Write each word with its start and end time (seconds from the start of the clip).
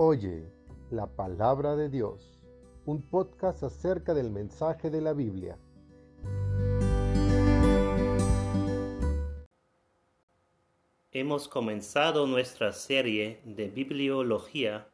Oye 0.00 0.48
la 0.92 1.08
palabra 1.08 1.74
de 1.74 1.88
Dios, 1.88 2.38
un 2.86 3.02
podcast 3.02 3.64
acerca 3.64 4.14
del 4.14 4.30
mensaje 4.30 4.90
de 4.90 5.00
la 5.00 5.12
Biblia. 5.12 5.58
Hemos 11.10 11.48
comenzado 11.48 12.28
nuestra 12.28 12.70
serie 12.70 13.40
de 13.44 13.70
bibliología 13.70 14.88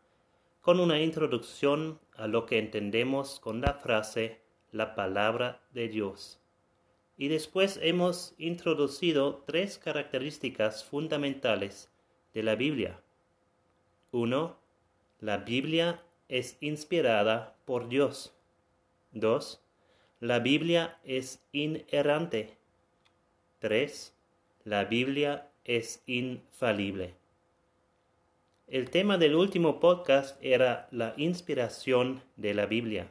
con 0.63 0.81
una 0.81 0.99
introducción 0.99 2.01
a 2.17 2.27
lo 2.27 2.47
que 2.47 2.59
entendemos 2.59 3.41
con 3.41 3.61
la 3.61 3.75
frase 3.75 4.41
la 4.73 4.95
palabra 4.95 5.61
de 5.75 5.89
Dios. 5.89 6.41
Y 7.19 7.29
después 7.29 7.79
hemos 7.83 8.35
introducido 8.39 9.43
tres 9.47 9.77
características 9.77 10.83
fundamentales 10.83 11.91
de 12.33 12.43
la 12.43 12.55
Biblia. 12.55 13.03
Uno, 14.11 14.64
La 15.25 15.39
Biblia 15.39 16.03
es 16.29 16.59
inspirada 16.61 17.57
por 17.65 17.89
Dios. 17.89 18.35
2. 19.13 19.59
La 20.21 20.39
Biblia 20.39 20.99
es 21.03 21.43
inerrante. 21.51 22.59
3. 23.61 24.13
La 24.65 24.85
Biblia 24.85 25.49
es 25.65 26.03
infalible. 26.05 27.15
El 28.69 28.91
tema 28.91 29.17
del 29.17 29.35
último 29.35 29.81
podcast 29.81 30.37
era 30.45 30.89
la 30.91 31.15
inspiración 31.17 32.23
de 32.37 32.53
la 32.53 32.67
Biblia. 32.67 33.11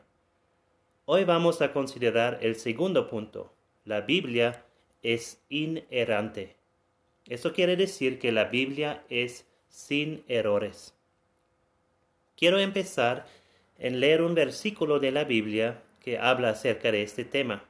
Hoy 1.05 1.23
vamos 1.23 1.63
a 1.63 1.73
considerar 1.73 2.37
el 2.43 2.57
segundo 2.57 3.09
punto. 3.09 3.51
La 3.85 4.01
Biblia 4.01 4.63
es 5.01 5.41
inerrante. 5.49 6.57
Eso 7.25 7.53
quiere 7.53 7.75
decir 7.75 8.19
que 8.19 8.31
la 8.31 8.43
Biblia 8.43 9.03
es 9.09 9.47
sin 9.67 10.23
errores. 10.27 10.93
Quiero 12.35 12.59
empezar 12.59 13.25
en 13.77 13.99
leer 13.99 14.21
un 14.21 14.33
versículo 14.33 14.99
de 14.99 15.11
la 15.11 15.23
Biblia 15.23 15.81
que 16.01 16.17
habla 16.17 16.49
acerca 16.49 16.91
de 16.91 17.03
este 17.03 17.25
tema. 17.25 17.63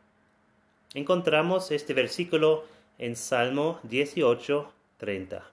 Encontramos 0.93 1.71
este 1.71 1.93
versículo 1.93 2.65
en 2.97 3.15
Salmo 3.15 3.79
18, 3.83 4.71
30. 4.97 5.51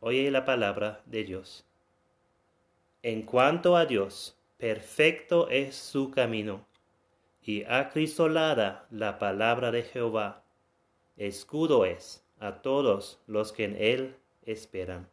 Oye 0.00 0.30
la 0.30 0.44
palabra 0.44 1.02
de 1.06 1.24
Dios. 1.24 1.64
En 3.02 3.22
cuanto 3.22 3.76
a 3.76 3.86
Dios, 3.86 4.36
perfecto 4.58 5.48
es 5.48 5.76
su 5.76 6.10
camino 6.10 6.66
y 7.42 7.62
acrisolada 7.64 8.86
la 8.90 9.18
palabra 9.18 9.70
de 9.70 9.84
Jehová. 9.84 10.42
Escudo 11.16 11.84
es 11.84 12.24
a 12.40 12.60
todos 12.62 13.20
los 13.26 13.52
que 13.52 13.64
en 13.64 13.76
él 13.78 14.16
esperan. 14.44 15.08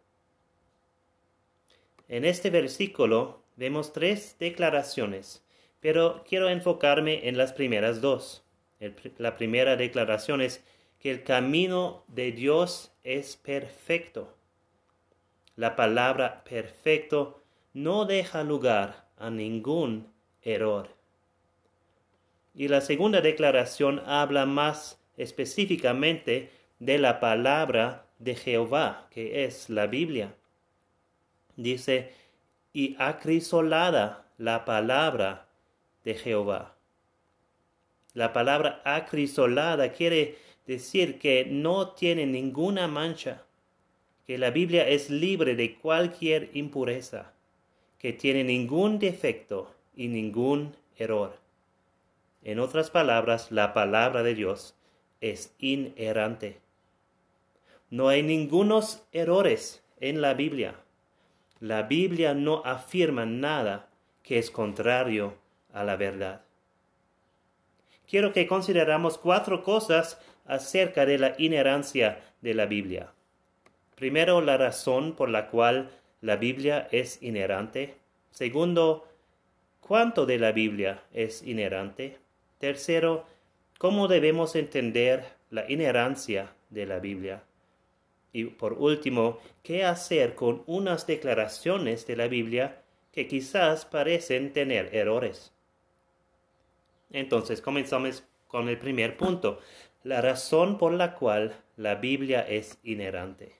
En 2.08 2.26
este 2.26 2.50
versículo 2.50 3.44
vemos 3.56 3.94
tres 3.94 4.36
declaraciones, 4.40 5.44
pero 5.80 6.24
quiero 6.28 6.50
enfocarme 6.50 7.28
en 7.28 7.38
las 7.38 7.54
primeras 7.54 8.02
dos. 8.02 8.44
la 9.18 9.38
primera 9.38 9.76
declaración 9.78 10.42
es 10.42 10.64
que 11.00 11.12
el 11.12 11.24
camino 11.24 12.04
de 12.08 12.32
Dios 12.32 12.94
es 13.04 13.38
perfecto. 13.38 14.36
La 15.56 15.76
palabra 15.76 16.44
perfecto 16.44 17.42
no 17.74 18.06
deja 18.06 18.44
lugar 18.44 19.06
a 19.18 19.30
ningún 19.30 20.08
error. 20.42 20.90
Y 22.56 22.68
la 22.68 22.82
segunda 22.82 23.22
declaración 23.22 24.02
habla 24.06 24.46
más 24.46 25.00
específicamente 25.18 26.52
de 26.80 26.98
la 26.98 27.20
palabra 27.20 28.06
de 28.20 28.36
Jehová, 28.36 29.08
que 29.10 29.46
es 29.46 29.70
la 29.70 29.88
Biblia. 29.88 30.36
Dice, 31.56 32.14
y 32.74 32.96
acrisolada 33.00 34.26
la 34.38 34.66
palabra 34.66 35.48
de 36.04 36.16
Jehová. 36.16 36.76
La 38.14 38.34
palabra 38.34 38.82
acrisolada 38.84 39.92
quiere 39.92 40.38
decir 40.68 41.20
que 41.20 41.46
no 41.46 41.90
tiene 41.90 42.26
ninguna 42.26 42.88
mancha, 42.88 43.44
que 44.26 44.38
la 44.38 44.52
Biblia 44.52 44.88
es 44.88 45.10
libre 45.10 45.56
de 45.56 45.76
cualquier 45.76 46.50
impureza, 46.54 47.34
que 48.00 48.14
tiene 48.14 48.44
ningún 48.44 49.00
defecto 49.00 49.74
y 49.96 50.08
ningún 50.08 50.76
error. 50.98 51.38
En 52.44 52.60
otras 52.60 52.90
palabras, 52.90 53.52
la 53.52 53.74
palabra 53.74 54.24
de 54.24 54.36
Dios 54.36 54.76
es 55.22 55.54
inerrante. 55.60 56.60
No 57.90 58.10
hay 58.10 58.24
ningunos 58.24 59.04
errores 59.12 59.84
en 60.00 60.22
la 60.22 60.34
Biblia. 60.34 60.83
La 61.64 61.84
Biblia 61.84 62.34
no 62.34 62.62
afirma 62.66 63.26
nada 63.26 63.88
que 64.22 64.38
es 64.38 64.52
contrario 64.52 65.36
a 65.72 65.86
la 65.86 65.96
verdad. 65.96 66.42
Quiero 68.06 68.34
que 68.34 68.48
consideramos 68.48 69.18
cuatro 69.18 69.64
cosas 69.64 70.20
acerca 70.46 71.06
de 71.06 71.18
la 71.18 71.36
inherencia 71.38 72.20
de 72.42 72.54
la 72.54 72.66
Biblia. 72.66 73.14
Primero, 73.96 74.42
la 74.42 74.58
razón 74.58 75.14
por 75.14 75.30
la 75.30 75.48
cual 75.48 75.90
la 76.20 76.36
Biblia 76.36 76.90
es 76.92 77.24
inherente. 77.24 77.96
Segundo, 78.32 79.08
cuánto 79.80 80.26
de 80.26 80.40
la 80.40 80.52
Biblia 80.52 81.04
es 81.14 81.44
inherente. 81.44 82.18
Tercero, 82.60 83.26
cómo 83.78 84.10
debemos 84.10 84.58
entender 84.58 85.24
la 85.50 85.72
inherencia 85.72 86.52
de 86.70 86.86
la 86.88 87.00
Biblia. 87.00 87.42
Y 88.34 88.46
por 88.46 88.74
último, 88.74 89.40
qué 89.62 89.86
hacer 89.86 90.34
con 90.36 90.64
unas 90.66 91.06
declaraciones 91.08 92.08
de 92.08 92.16
la 92.16 92.28
Biblia 92.28 92.82
que 93.12 93.28
quizás 93.28 93.86
parecen 93.86 94.52
tener 94.52 94.94
errores. 94.94 95.54
Entonces 97.12 97.62
comenzamos 97.62 98.24
con 98.48 98.68
el 98.70 98.80
primer 98.80 99.18
punto, 99.18 99.60
la 100.04 100.20
razón 100.20 100.78
por 100.78 100.92
la 100.94 101.14
cual 101.14 101.56
la 101.78 101.96
Biblia 101.96 102.42
es 102.42 102.80
inherente. 102.84 103.56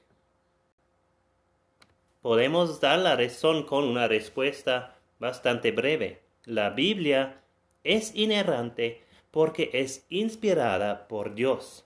Podemos 2.22 2.82
dar 2.82 3.00
la 3.00 3.16
razón 3.16 3.64
con 3.64 3.84
una 3.84 4.08
respuesta 4.08 4.98
bastante 5.20 5.72
breve. 5.72 6.22
La 6.46 6.72
Biblia 6.72 7.42
es 7.84 8.16
inerrante 8.16 9.04
porque 9.30 9.70
es 9.74 10.06
inspirada 10.10 11.08
por 11.08 11.36
Dios. 11.36 11.86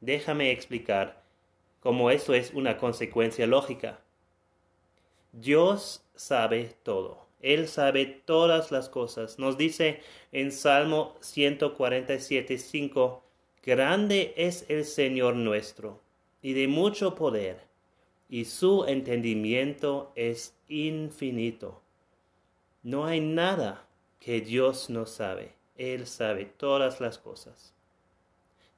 Déjame 0.00 0.50
explicar 0.50 1.21
cómo 1.82 2.10
eso 2.10 2.32
es 2.32 2.52
una 2.54 2.78
consecuencia 2.78 3.46
lógica. 3.46 4.00
Dios 5.32 6.04
sabe 6.14 6.76
todo. 6.82 7.26
Él 7.40 7.66
sabe 7.66 8.06
todas 8.06 8.70
las 8.70 8.88
cosas. 8.88 9.38
Nos 9.38 9.58
dice 9.58 10.00
en 10.30 10.52
Salmo 10.52 11.16
147, 11.20 12.56
5, 12.56 13.22
Grande 13.64 14.32
es 14.36 14.64
el 14.68 14.84
Señor 14.84 15.34
nuestro, 15.34 16.00
y 16.40 16.52
de 16.52 16.68
mucho 16.68 17.14
poder, 17.14 17.60
y 18.28 18.44
su 18.44 18.84
entendimiento 18.86 20.12
es 20.14 20.56
infinito. 20.68 21.82
No 22.82 23.06
hay 23.06 23.20
nada 23.20 23.86
que 24.20 24.40
Dios 24.40 24.88
no 24.88 25.06
sabe. 25.06 25.54
Él 25.76 26.06
sabe 26.06 26.44
todas 26.44 27.00
las 27.00 27.18
cosas. 27.18 27.74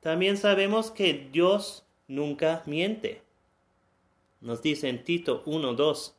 También 0.01 0.37
sabemos 0.37 0.91
que 0.91 1.29
Dios 1.33 1.84
nunca 2.09 2.63
miente. 2.67 3.23
Nos 4.41 4.63
dice 4.63 4.89
en 4.89 5.05
Tito 5.05 5.45
1.2, 5.45 6.13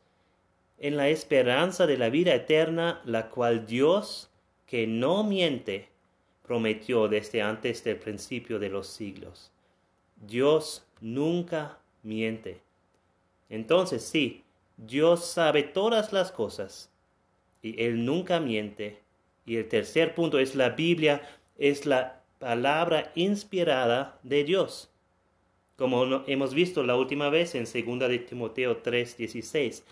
en 0.79 0.97
la 0.97 1.09
esperanza 1.09 1.87
de 1.87 1.97
la 1.97 2.09
vida 2.09 2.33
eterna, 2.33 3.01
la 3.05 3.29
cual 3.29 3.65
Dios, 3.65 4.29
que 4.65 4.87
no 4.87 5.23
miente, 5.23 5.89
prometió 6.45 7.07
desde 7.07 7.41
antes 7.41 7.83
del 7.83 7.97
principio 7.97 8.59
de 8.59 8.69
los 8.69 8.87
siglos. 8.87 9.51
Dios 10.27 10.85
nunca 11.01 11.77
miente. 12.03 12.61
Entonces 13.49 14.03
sí, 14.03 14.43
Dios 14.77 15.25
sabe 15.25 15.63
todas 15.63 16.11
las 16.11 16.31
cosas 16.31 16.89
y 17.61 17.81
Él 17.81 18.05
nunca 18.05 18.39
miente 18.39 18.99
y 19.45 19.57
el 19.57 19.67
tercer 19.67 20.15
punto 20.15 20.39
es 20.39 20.55
la 20.55 20.69
Biblia, 20.69 21.21
es 21.57 21.85
la 21.85 22.21
palabra 22.39 23.11
inspirada 23.15 24.19
de 24.23 24.43
Dios. 24.43 24.89
Como 25.75 26.23
hemos 26.27 26.53
visto 26.53 26.83
la 26.83 26.95
última 26.95 27.29
vez 27.29 27.53
en 27.55 27.65
2 27.65 28.07
de 28.07 28.19
Timoteo 28.19 28.81
3:16, 28.81 29.83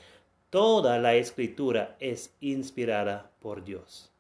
toda 0.49 0.97
la 0.97 1.15
escritura 1.15 1.97
es 1.99 2.33
inspirada 2.39 3.31
por 3.41 3.63
Dios. 3.63 4.11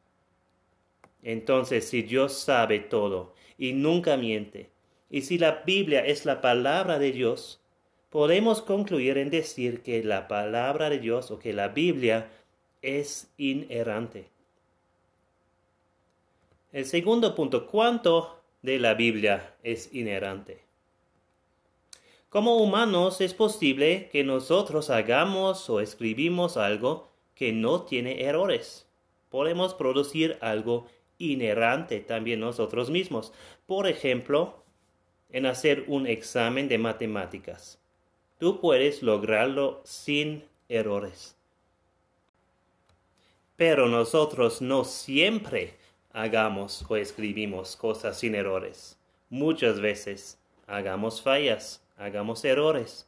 Entonces, 1.21 1.87
si 1.87 2.01
Dios 2.01 2.33
sabe 2.33 2.79
todo 2.79 3.33
y 3.57 3.71
nunca 3.73 4.17
miente, 4.17 4.69
y 5.09 5.21
si 5.21 5.37
la 5.37 5.63
Biblia 5.65 6.05
es 6.05 6.25
la 6.25 6.41
palabra 6.41 6.99
de 6.99 7.11
Dios, 7.11 7.61
podemos 8.09 8.61
concluir 8.61 9.17
en 9.17 9.29
decir 9.29 9.81
que 9.83 10.03
la 10.03 10.27
palabra 10.27 10.89
de 10.89 10.99
Dios 10.99 11.31
o 11.31 11.39
que 11.39 11.53
la 11.53 11.69
Biblia 11.69 12.29
es 12.81 13.31
inerrante. 13.37 14.25
El 16.73 16.85
segundo 16.85 17.35
punto, 17.35 17.67
¿cuánto 17.67 18.41
de 18.63 18.79
la 18.79 18.95
Biblia 18.95 19.53
es 19.63 19.93
inherente? 19.93 20.62
Como 22.33 22.57
humanos 22.57 23.21
es 23.21 23.35
posible 23.35 24.09
que 24.11 24.23
nosotros 24.23 24.89
hagamos 24.89 25.69
o 25.69 25.79
escribimos 25.79 26.57
algo 26.57 27.07
que 27.35 27.53
no 27.53 27.83
tiene 27.83 28.23
errores. 28.23 28.87
Podemos 29.29 29.75
producir 29.75 30.39
algo 30.41 30.87
inherente 31.19 31.99
también 31.99 32.39
nosotros 32.39 32.89
mismos. 32.89 33.33
Por 33.67 33.85
ejemplo, 33.85 34.63
en 35.29 35.45
hacer 35.45 35.83
un 35.85 36.07
examen 36.07 36.67
de 36.67 36.79
matemáticas. 36.79 37.77
Tú 38.39 38.59
puedes 38.59 39.03
lograrlo 39.03 39.81
sin 39.83 40.43
errores. 40.69 41.35
Pero 43.57 43.87
nosotros 43.87 44.59
no 44.59 44.85
siempre 44.85 45.75
hagamos 46.13 46.83
o 46.89 46.95
escribimos 46.95 47.75
cosas 47.75 48.17
sin 48.17 48.33
errores. 48.33 48.97
Muchas 49.29 49.79
veces 49.79 50.39
hagamos 50.65 51.21
fallas, 51.21 51.82
hagamos 51.97 52.43
errores. 52.45 53.07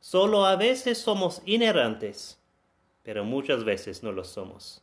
Solo 0.00 0.46
a 0.46 0.56
veces 0.56 0.98
somos 0.98 1.42
inerrantes, 1.44 2.38
pero 3.02 3.24
muchas 3.24 3.64
veces 3.64 4.02
no 4.02 4.12
lo 4.12 4.24
somos. 4.24 4.82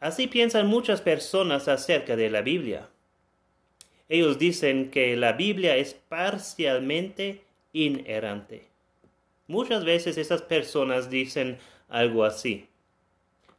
Así 0.00 0.26
piensan 0.26 0.66
muchas 0.66 1.00
personas 1.00 1.68
acerca 1.68 2.16
de 2.16 2.30
la 2.30 2.42
Biblia. 2.42 2.88
Ellos 4.08 4.38
dicen 4.38 4.90
que 4.90 5.16
la 5.16 5.32
Biblia 5.32 5.76
es 5.76 5.94
parcialmente 5.94 7.42
inerrante. 7.72 8.68
Muchas 9.46 9.84
veces 9.84 10.18
esas 10.18 10.42
personas 10.42 11.10
dicen 11.10 11.58
algo 11.88 12.24
así. 12.24 12.68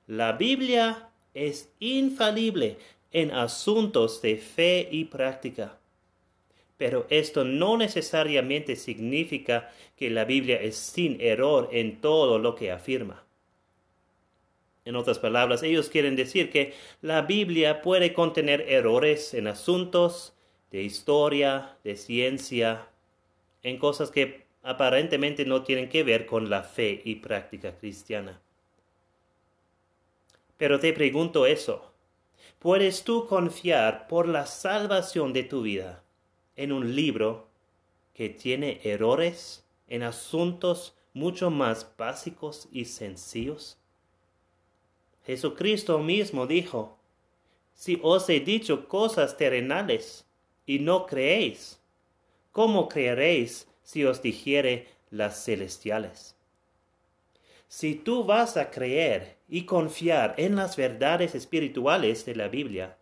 La 0.08 0.34
Biblia 0.34 1.10
es 1.34 1.70
infalible 1.80 2.78
en 3.12 3.32
asuntos 3.32 4.22
de 4.22 4.38
fe 4.38 4.88
y 4.92 5.06
práctica. 5.06 5.78
Pero 6.78 7.06
esto 7.10 7.46
no 7.46 7.78
necesariamente 7.78 8.76
significa 8.76 9.72
que 9.96 10.10
la 10.10 10.26
Biblia 10.26 10.62
es 10.62 10.76
sin 10.76 11.22
error 11.22 11.70
en 11.72 12.02
todo 12.02 12.38
lo 12.38 12.56
que 12.56 12.72
afirma. 12.72 13.24
En 14.84 14.96
otras 14.96 15.18
palabras, 15.18 15.64
ellos 15.64 15.90
quieren 15.90 16.16
decir 16.16 16.52
que 16.52 16.74
la 17.02 17.22
Biblia 17.22 17.82
puede 17.82 18.14
contener 18.14 18.66
errores 18.70 19.34
en 19.34 19.48
asuntos 19.48 20.36
de 20.70 20.84
historia, 20.84 21.78
de 21.84 21.96
ciencia, 21.96 22.90
en 23.64 23.80
cosas 23.80 24.12
que 24.12 24.46
aparentemente 24.62 25.46
no 25.46 25.64
tienen 25.64 25.90
que 25.90 26.04
ver 26.04 26.26
con 26.26 26.50
la 26.50 26.62
fe 26.62 27.02
y 27.04 27.16
práctica 27.16 27.76
cristiana. 27.78 28.42
Pero 30.58 30.80
te 30.80 30.94
pregunto 30.94 31.46
eso. 31.46 31.92
¿Puedes 32.60 33.04
tú 33.04 33.26
confiar 33.26 34.08
por 34.08 34.28
la 34.28 34.46
salvación 34.46 35.34
de 35.34 35.44
tu 35.44 35.62
vida 35.62 36.05
en 36.56 36.72
un 36.72 36.96
libro 36.96 37.48
que 38.14 38.30
tiene 38.30 38.82
errores 38.84 39.66
en 39.88 40.04
asuntos 40.04 40.96
mucho 41.14 41.50
más 41.50 41.90
básicos 41.98 42.68
y 42.72 42.86
sencillos? 42.86 43.78
Jesucristo 45.26 46.00
mismo 46.00 46.46
dijo, 46.46 46.98
si 47.74 48.00
os 48.04 48.30
he 48.30 48.40
dicho 48.40 48.88
cosas 48.88 49.38
terrenales 49.38 50.26
y 50.66 50.80
no 50.80 51.06
creéis, 51.06 51.80
¿cómo 52.52 52.88
creeréis 52.88 53.68
si 53.84 54.06
os 54.06 54.22
dijere 54.22 54.88
las 55.10 55.44
celestiales? 55.44 56.36
Si 57.68 57.96
tú 57.96 58.24
vas 58.24 58.56
a 58.56 58.72
creer 58.72 59.36
y 59.50 59.66
confiar 59.66 60.36
en 60.38 60.56
las 60.56 60.78
verdades 60.78 61.36
espirituales 61.36 62.26
de 62.26 62.36
la 62.36 62.48
Biblia, 62.48 62.98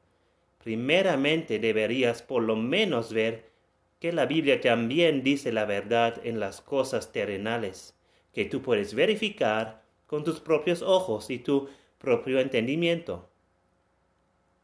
primeramente 0.64 1.60
deberías 1.60 2.22
por 2.22 2.42
lo 2.42 2.56
menos 2.56 3.12
ver 3.12 3.52
que 4.00 4.14
la 4.14 4.26
Biblia 4.26 4.62
también 4.62 5.24
dice 5.24 5.52
la 5.52 5.66
verdad 5.66 6.22
en 6.24 6.40
las 6.40 6.62
cosas 6.62 7.12
terrenales, 7.12 7.96
que 8.34 8.46
tú 8.46 8.62
puedes 8.62 8.94
verificar 8.94 9.84
con 10.08 10.24
tus 10.24 10.40
propios 10.40 10.82
ojos 10.82 11.30
y 11.30 11.40
tu 11.40 11.70
propio 11.98 12.40
entendimiento. 12.40 13.30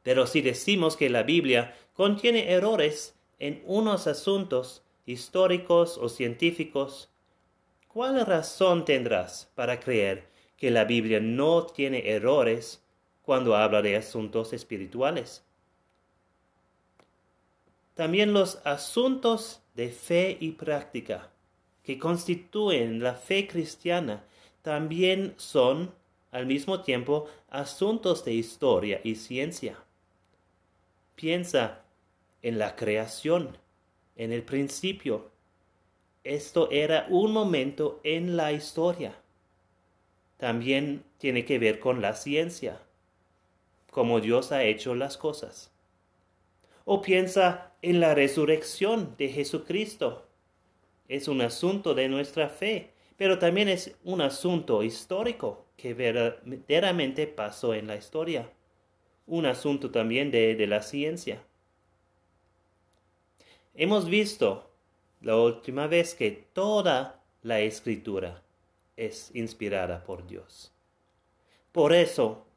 Pero 0.04 0.26
si 0.26 0.42
decimos 0.42 0.96
que 0.96 1.10
la 1.10 1.24
Biblia 1.24 1.76
contiene 1.94 2.52
errores 2.52 3.16
en 3.38 3.62
unos 3.66 4.08
asuntos 4.08 4.84
históricos 5.06 5.98
o 5.98 6.08
científicos, 6.08 7.10
¿cuál 7.88 8.26
razón 8.26 8.86
tendrás 8.86 9.52
para 9.56 9.80
creer 9.80 10.30
que 10.56 10.72
la 10.72 10.86
Biblia 10.86 11.20
no 11.20 11.66
tiene 11.66 12.10
errores 12.10 12.84
cuando 13.22 13.56
habla 13.56 13.82
de 13.82 13.96
asuntos 13.98 14.54
espirituales? 14.54 15.46
También 18.00 18.32
los 18.32 18.62
asuntos 18.64 19.62
de 19.76 19.90
fe 19.90 20.38
y 20.40 20.52
práctica 20.52 21.32
que 21.84 22.00
constituyen 22.00 23.04
la 23.04 23.14
fe 23.14 23.46
cristiana 23.46 24.24
también 24.62 25.34
son 25.36 25.94
al 26.32 26.46
mismo 26.46 26.80
tiempo 26.80 27.28
asuntos 27.50 28.24
de 28.24 28.36
historia 28.36 29.02
y 29.04 29.16
ciencia. 29.16 29.76
Piensa 31.16 31.82
en 32.42 32.58
la 32.58 32.78
creación, 32.78 33.58
en 34.16 34.32
el 34.32 34.44
principio. 34.44 35.32
Esto 36.24 36.72
era 36.72 37.06
un 37.10 37.34
momento 37.34 38.00
en 38.06 38.38
la 38.38 38.54
historia. 38.54 39.14
También 40.38 41.04
tiene 41.18 41.44
que 41.44 41.60
ver 41.60 41.82
con 41.82 42.02
la 42.02 42.14
ciencia, 42.14 42.80
cómo 43.92 44.22
Dios 44.22 44.54
ha 44.54 44.64
hecho 44.64 44.96
las 44.96 45.18
cosas. 45.18 45.74
O 46.92 47.04
piensa 47.04 47.72
en 47.84 48.00
la 48.00 48.16
resurrección 48.16 49.14
de 49.16 49.30
Jesucristo. 49.30 50.26
Es 51.08 51.28
un 51.28 51.40
asunto 51.42 51.94
de 51.94 52.10
nuestra 52.10 52.50
fe, 52.50 52.90
pero 53.16 53.38
también 53.38 53.70
es 53.70 53.96
un 54.04 54.22
asunto 54.22 54.82
histórico 54.82 55.68
que 55.78 55.94
verdaderamente 55.94 57.28
pasó 57.28 57.76
en 57.76 57.86
la 57.86 57.96
historia. 57.96 58.52
Un 59.28 59.46
asunto 59.46 59.92
también 59.92 60.32
de, 60.32 60.56
de 60.56 60.66
la 60.66 60.82
ciencia. 60.82 61.44
Hemos 63.76 64.10
visto 64.10 64.72
la 65.22 65.36
última 65.36 65.86
vez 65.86 66.16
que 66.16 66.32
toda 66.54 67.22
la 67.44 67.60
escritura 67.60 68.42
es 68.98 69.30
inspirada 69.36 70.04
por 70.04 70.26
Dios. 70.26 70.74
Por 71.72 71.94
eso, 71.94 72.48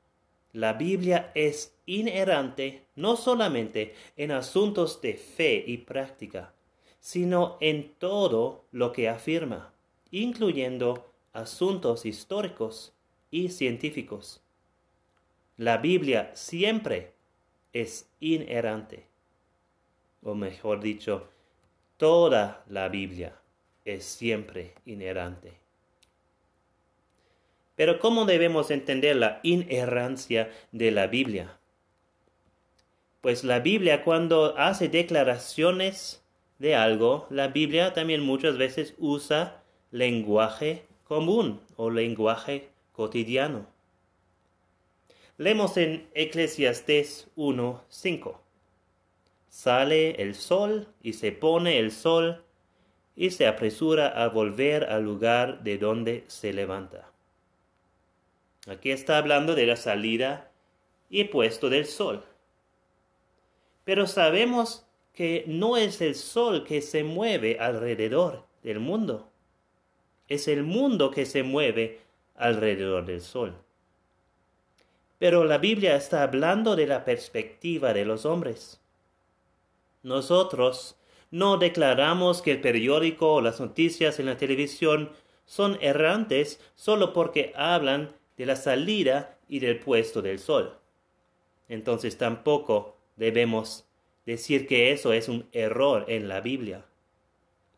la 0.52 0.74
Biblia 0.74 1.30
es 1.34 1.74
inerrante 1.86 2.86
no 2.94 3.16
solamente 3.16 3.94
en 4.16 4.32
asuntos 4.32 5.00
de 5.00 5.14
fe 5.14 5.64
y 5.66 5.78
práctica, 5.78 6.52
sino 7.00 7.56
en 7.60 7.94
todo 7.98 8.64
lo 8.70 8.92
que 8.92 9.08
afirma, 9.08 9.72
incluyendo 10.10 11.12
asuntos 11.32 12.04
históricos 12.06 12.92
y 13.30 13.48
científicos. 13.48 14.40
La 15.56 15.78
Biblia 15.78 16.30
siempre 16.34 17.12
es 17.72 18.08
inerrante 18.20 19.12
o 20.22 20.34
mejor 20.34 20.80
dicho, 20.80 21.28
toda 21.96 22.64
la 22.68 22.88
Biblia 22.88 23.36
es 23.84 24.04
siempre 24.04 24.74
inerrante. 24.86 25.61
Pero 27.74 27.98
¿cómo 27.98 28.24
debemos 28.26 28.70
entender 28.70 29.16
la 29.16 29.40
inerrancia 29.42 30.50
de 30.72 30.90
la 30.90 31.06
Biblia? 31.06 31.56
Pues 33.20 33.44
la 33.44 33.60
Biblia 33.60 34.02
cuando 34.02 34.58
hace 34.58 34.88
declaraciones 34.88 36.22
de 36.58 36.74
algo, 36.74 37.26
la 37.30 37.48
Biblia 37.48 37.92
también 37.92 38.22
muchas 38.22 38.58
veces 38.58 38.94
usa 38.98 39.62
lenguaje 39.90 40.82
común 41.04 41.60
o 41.76 41.90
lenguaje 41.90 42.68
cotidiano. 42.92 43.66
Leemos 45.38 45.76
en 45.76 46.08
Eclesiastés 46.14 47.28
1.5. 47.36 48.36
Sale 49.48 50.22
el 50.22 50.34
sol 50.34 50.88
y 51.02 51.12
se 51.14 51.32
pone 51.32 51.78
el 51.78 51.90
sol 51.90 52.42
y 53.16 53.30
se 53.30 53.46
apresura 53.46 54.08
a 54.08 54.28
volver 54.28 54.84
al 54.84 55.04
lugar 55.04 55.62
de 55.62 55.78
donde 55.78 56.24
se 56.28 56.52
levanta. 56.52 57.11
Aquí 58.66 58.90
está 58.90 59.18
hablando 59.18 59.54
de 59.54 59.66
la 59.66 59.76
salida 59.76 60.50
y 61.10 61.24
puesto 61.24 61.68
del 61.68 61.86
sol. 61.86 62.24
Pero 63.84 64.06
sabemos 64.06 64.86
que 65.12 65.44
no 65.46 65.76
es 65.76 66.00
el 66.00 66.14
sol 66.14 66.64
que 66.64 66.80
se 66.80 67.04
mueve 67.04 67.58
alrededor 67.58 68.44
del 68.62 68.78
mundo. 68.78 69.28
Es 70.28 70.48
el 70.48 70.62
mundo 70.62 71.10
que 71.10 71.26
se 71.26 71.42
mueve 71.42 72.00
alrededor 72.36 73.04
del 73.04 73.20
sol. 73.20 73.54
Pero 75.18 75.44
la 75.44 75.58
Biblia 75.58 75.96
está 75.96 76.22
hablando 76.22 76.76
de 76.76 76.86
la 76.86 77.04
perspectiva 77.04 77.92
de 77.92 78.04
los 78.04 78.24
hombres. 78.24 78.80
Nosotros 80.02 80.96
no 81.30 81.58
declaramos 81.58 82.42
que 82.42 82.52
el 82.52 82.60
periódico 82.60 83.34
o 83.34 83.40
las 83.40 83.60
noticias 83.60 84.18
en 84.18 84.26
la 84.26 84.36
televisión 84.36 85.10
son 85.44 85.78
errantes 85.80 86.60
solo 86.74 87.12
porque 87.12 87.52
hablan 87.56 88.12
de 88.36 88.46
la 88.46 88.56
salida 88.56 89.38
y 89.48 89.58
del 89.60 89.78
puesto 89.78 90.22
del 90.22 90.38
sol. 90.38 90.78
Entonces 91.68 92.18
tampoco 92.18 92.96
debemos 93.16 93.86
decir 94.26 94.66
que 94.66 94.92
eso 94.92 95.12
es 95.12 95.28
un 95.28 95.48
error 95.52 96.04
en 96.08 96.28
la 96.28 96.40
Biblia. 96.40 96.84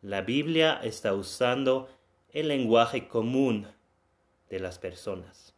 La 0.02 0.20
Biblia 0.22 0.80
está 0.82 1.14
usando 1.14 1.88
el 2.30 2.48
lenguaje 2.48 3.08
común 3.08 3.68
de 4.50 4.60
las 4.60 4.78
personas. 4.78 5.54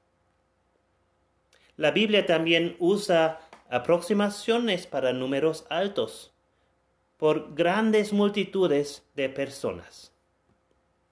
La 1.77 1.91
Biblia 1.91 2.25
también 2.25 2.77
usa 2.79 3.41
aproximaciones 3.69 4.87
para 4.87 5.13
números 5.13 5.67
altos 5.69 6.33
por 7.17 7.55
grandes 7.55 8.13
multitudes 8.13 9.07
de 9.15 9.29
personas. 9.29 10.13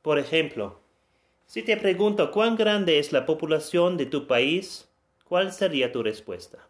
Por 0.02 0.18
ejemplo, 0.18 0.80
si 1.54 1.62
te 1.62 1.76
pregunto 1.76 2.32
cuán 2.32 2.56
grande 2.56 2.98
es 2.98 3.12
la 3.12 3.26
población 3.26 3.96
de 3.96 4.06
tu 4.06 4.26
país, 4.26 4.88
¿cuál 5.22 5.52
sería 5.52 5.92
tu 5.92 6.02
respuesta? 6.02 6.68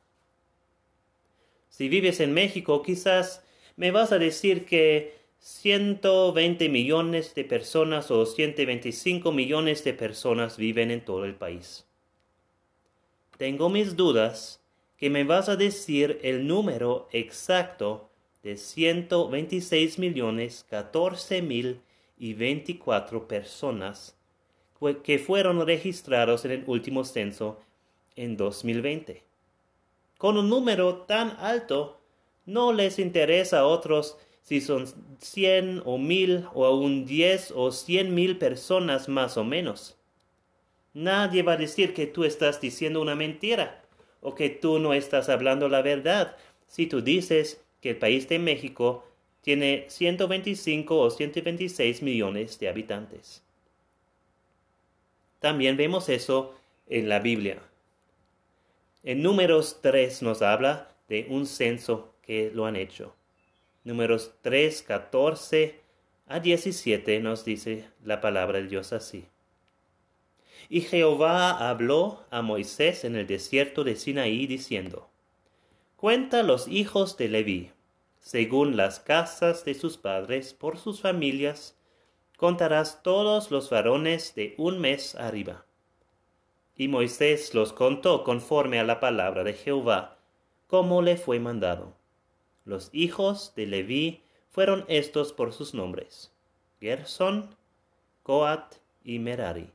Si 1.71 1.89
vives 1.89 2.21
en 2.21 2.35
México, 2.35 2.83
quizás 2.83 3.43
me 3.77 3.93
vas 3.93 4.13
a 4.13 4.19
decir 4.19 4.67
que 4.67 5.15
120 5.39 6.69
millones 6.69 7.35
de 7.35 7.45
personas 7.45 8.11
o 8.11 8.27
125 8.27 9.33
millones 9.33 9.85
de 9.85 9.95
personas 9.95 10.59
viven 10.59 10.91
en 10.91 11.03
todo 11.03 11.25
el 11.25 11.35
país. 11.35 11.87
Tengo 13.39 13.71
mis 13.71 13.97
dudas 13.97 14.61
que 14.99 15.09
me 15.09 15.25
vas 15.25 15.49
a 15.49 15.57
decir 15.57 16.21
el 16.23 16.47
número 16.47 17.09
exacto 17.11 18.11
de 18.43 18.59
126 18.59 19.99
millones 19.99 20.67
14 20.69 21.41
mil 21.41 21.81
y 22.19 22.35
24 22.35 23.27
personas 23.27 24.19
que 25.03 25.19
fueron 25.19 25.67
registrados 25.67 26.45
en 26.45 26.51
el 26.51 26.65
último 26.67 27.05
censo 27.05 27.61
en 28.17 28.37
2020. 28.37 29.23
Con 30.19 30.39
un 30.39 30.49
número 30.49 31.03
tan 31.03 31.37
alto, 31.39 32.01
no 32.47 32.73
les 32.73 32.99
interesa 32.99 33.61
a 33.61 33.67
otros 33.67 34.17
si 34.43 34.61
son 34.61 34.87
100 35.19 35.83
o 35.85 35.99
1000 35.99 36.47
o 36.53 36.67
aún 36.67 37.07
10 37.07 37.53
o 37.57 37.73
100 37.73 38.15
mil 38.15 38.39
personas 38.39 39.09
más 39.09 39.37
o 39.37 39.45
menos. 39.45 39.97
Nadie 40.93 41.43
va 41.43 41.53
a 41.53 41.57
decir 41.57 41.95
que 41.95 42.07
tú 42.07 42.25
estás 42.25 42.61
diciendo 42.61 43.01
una 43.01 43.15
mentira 43.15 43.83
o 44.21 44.35
que 44.35 44.51
tú 44.51 44.79
no 44.79 44.95
estás 44.95 45.29
hablando 45.29 45.69
la 45.69 45.83
verdad 45.83 46.37
si 46.67 46.87
tú 46.87 47.01
dices 47.01 47.63
que 47.81 47.91
el 47.91 47.97
país 47.97 48.29
de 48.29 48.39
México 48.39 49.05
tiene 49.41 49.87
125 49.89 50.99
o 50.99 51.11
126 51.11 52.03
millones 52.03 52.59
de 52.59 52.69
habitantes. 52.69 53.43
También 55.45 55.77
vemos 55.77 56.09
eso 56.09 56.55
en 56.87 57.11
la 57.11 57.19
Biblia. 57.19 57.59
En 59.03 59.23
números 59.23 59.81
3 59.83 60.23
nos 60.23 60.41
habla 60.41 60.89
de 61.07 61.27
un 61.29 61.45
censo 61.45 62.15
que 62.23 62.51
lo 62.55 62.65
han 62.65 62.77
hecho. 62.77 63.15
Números 63.83 64.33
3, 64.41 64.83
14 64.85 65.81
a 66.29 66.41
17 66.41 67.21
nos 67.21 67.45
dice 67.45 67.85
la 68.03 68.23
palabra 68.23 68.63
de 68.63 68.69
Dios 68.69 68.95
así. 68.95 69.27
Y 70.71 70.81
Jehová 70.81 71.69
habló 71.69 72.25
a 72.31 72.41
Moisés 72.41 73.05
en 73.05 73.15
el 73.15 73.27
desierto 73.27 73.85
de 73.85 73.97
Sinaí 73.97 74.47
diciendo, 74.47 75.11
Cuenta 75.97 76.43
los 76.43 76.69
hijos 76.69 77.19
de 77.19 77.29
Leví, 77.29 77.71
según 78.19 78.79
las 78.79 78.99
casas 78.99 79.67
de 79.67 79.75
sus 79.75 79.99
padres 79.99 80.55
por 80.55 80.79
sus 80.79 81.03
familias, 81.03 81.77
contarás 82.37 83.03
todos 83.03 83.51
los 83.51 83.71
varones 83.71 84.35
de 84.35 84.55
un 84.59 84.81
mes 84.81 85.15
arriba. 85.15 85.65
Y 86.77 86.89
Moisés 86.89 87.55
los 87.55 87.73
contó 87.73 88.25
conforme 88.25 88.81
a 88.81 88.85
la 88.85 89.01
palabra 89.01 89.45
de 89.45 89.55
Jehová, 89.55 90.19
como 90.67 91.03
le 91.03 91.17
fue 91.17 91.39
mandado. 91.39 91.95
Los 92.65 92.91
hijos 92.93 93.55
de 93.55 93.67
Leví 93.67 94.23
fueron 94.51 94.85
estos 94.89 95.33
por 95.33 95.53
sus 95.53 95.75
nombres, 95.75 96.33
Gerson, 96.81 97.55
Coat 98.23 98.77
y 99.05 99.19
Merari. 99.19 99.71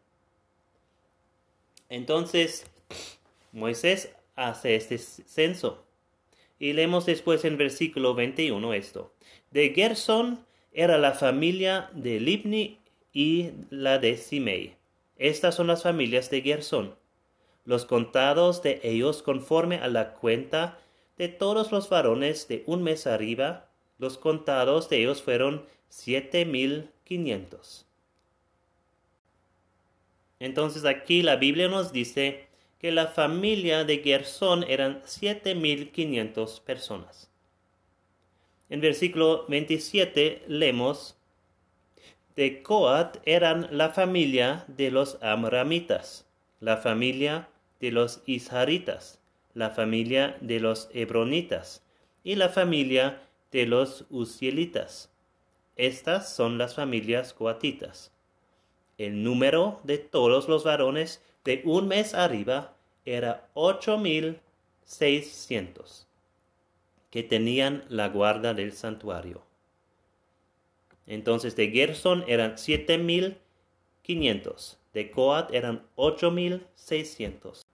Entonces, 1.90 2.66
Moisés 3.52 4.14
hace 4.36 4.76
este 4.76 4.98
censo 4.98 5.84
y 6.60 6.74
leemos 6.74 7.06
después 7.06 7.46
en 7.46 7.58
versículo 7.58 8.14
21 8.14 8.74
esto. 8.74 9.14
De 9.52 9.70
Gerson 9.74 10.46
era 10.72 10.98
la 10.98 11.14
familia 11.14 11.90
de 11.94 12.20
Libni 12.20 12.80
y 13.14 13.52
la 13.70 13.98
de 13.98 14.18
Simei. 14.18 14.76
Estas 15.18 15.56
son 15.56 15.68
las 15.68 15.84
familias 15.84 16.30
de 16.30 16.42
Gerson. 16.42 16.96
Los 17.66 17.86
contados 17.86 18.64
de 18.64 18.80
ellos 18.84 19.22
conforme 19.22 19.78
a 19.78 19.88
la 19.88 20.14
cuenta 20.14 20.80
de 21.18 21.28
todos 21.28 21.72
los 21.72 21.90
varones 21.90 22.48
de 22.48 22.64
un 22.66 22.84
mes 22.84 23.06
arriba, 23.06 23.70
los 23.98 24.18
contados 24.18 24.90
de 24.90 25.02
ellos 25.02 25.22
fueron 25.22 25.66
siete 25.90 26.46
mil 26.46 26.90
quinientos. 27.04 27.86
Entonces 30.40 30.86
aquí 30.86 31.22
la 31.22 31.36
Biblia 31.36 31.68
nos 31.68 31.92
dice 31.92 32.48
que 32.80 32.92
la 32.92 33.08
familia 33.08 33.84
de 33.84 33.98
Gersón 33.98 34.64
eran 34.64 35.02
7.500 35.04 36.62
personas. 36.62 37.29
En 38.70 38.82
versículo 38.82 39.46
27 39.48 40.44
leemos, 40.48 41.18
de 42.36 42.62
Coat 42.62 43.18
eran 43.26 43.68
la 43.72 43.90
familia 43.90 44.64
de 44.68 44.92
los 44.92 45.18
Amramitas, 45.22 46.28
la 46.60 46.78
familia 46.78 47.50
de 47.80 47.92
los 47.92 48.22
Isharitas, 48.28 49.20
la 49.56 49.72
familia 49.72 50.38
de 50.40 50.60
los 50.60 50.90
Hebronitas 50.94 51.84
y 52.24 52.36
la 52.36 52.50
familia 52.50 53.24
de 53.52 53.66
los 53.66 54.06
Uzielitas. 54.12 55.12
Estas 55.76 56.34
son 56.34 56.58
las 56.60 56.76
familias 56.76 57.34
coatitas. 57.34 58.14
El 59.00 59.24
número 59.24 59.80
de 59.84 59.98
todos 59.98 60.48
los 60.48 60.64
varones 60.64 61.24
de 61.44 61.62
un 61.66 61.88
mes 61.88 62.14
arriba 62.14 62.76
era 63.04 63.50
ocho 63.56 63.98
mil 63.98 64.40
seiscientos 64.84 66.09
que 67.10 67.24
tenían 67.24 67.84
la 67.90 68.10
guarda 68.10 68.54
del 68.54 68.74
santuario. 68.74 69.44
Entonces 71.08 71.56
de 71.56 71.70
Gerson 71.70 72.24
eran 72.28 72.58
siete 72.58 72.98
mil 72.98 73.38
quinientos, 74.04 74.80
de 74.94 75.12
Coat 75.12 75.54
eran 75.54 75.84
ocho 75.96 76.32
mil 76.32 76.66
seiscientos. 76.76 77.66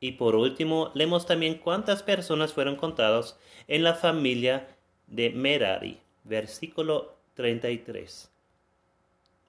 Y 0.00 0.12
por 0.12 0.36
último, 0.36 0.92
leemos 0.94 1.26
también 1.26 1.58
cuántas 1.58 2.04
personas 2.04 2.52
fueron 2.52 2.76
contados 2.76 3.36
en 3.66 3.82
la 3.82 3.94
familia 3.94 4.68
de 5.08 5.30
Merari, 5.30 6.00
versículo 6.22 7.16
33. 7.34 8.30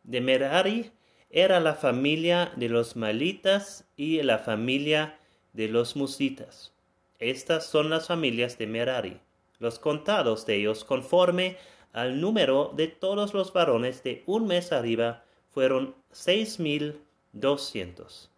De 0.03 0.21
Merari 0.21 0.91
era 1.29 1.59
la 1.59 1.75
familia 1.75 2.51
de 2.55 2.69
los 2.69 2.95
malitas 2.95 3.85
y 3.95 4.21
la 4.23 4.39
familia 4.39 5.19
de 5.53 5.67
los 5.67 5.95
musitas. 5.95 6.73
Estas 7.19 7.65
son 7.65 7.89
las 7.89 8.07
familias 8.07 8.57
de 8.57 8.67
Merari, 8.67 9.19
los 9.59 9.77
contados 9.77 10.45
de 10.45 10.55
ellos 10.55 10.83
conforme 10.85 11.57
al 11.91 12.21
número 12.21 12.71
de 12.75 12.87
todos 12.87 13.33
los 13.33 13.51
varones 13.51 14.03
de 14.03 14.23
un 14.25 14.47
mes 14.47 14.71
arriba 14.71 15.25
fueron 15.51 15.95
seis 16.11 16.59
mil 16.59 17.01
doscientos. 17.33 18.29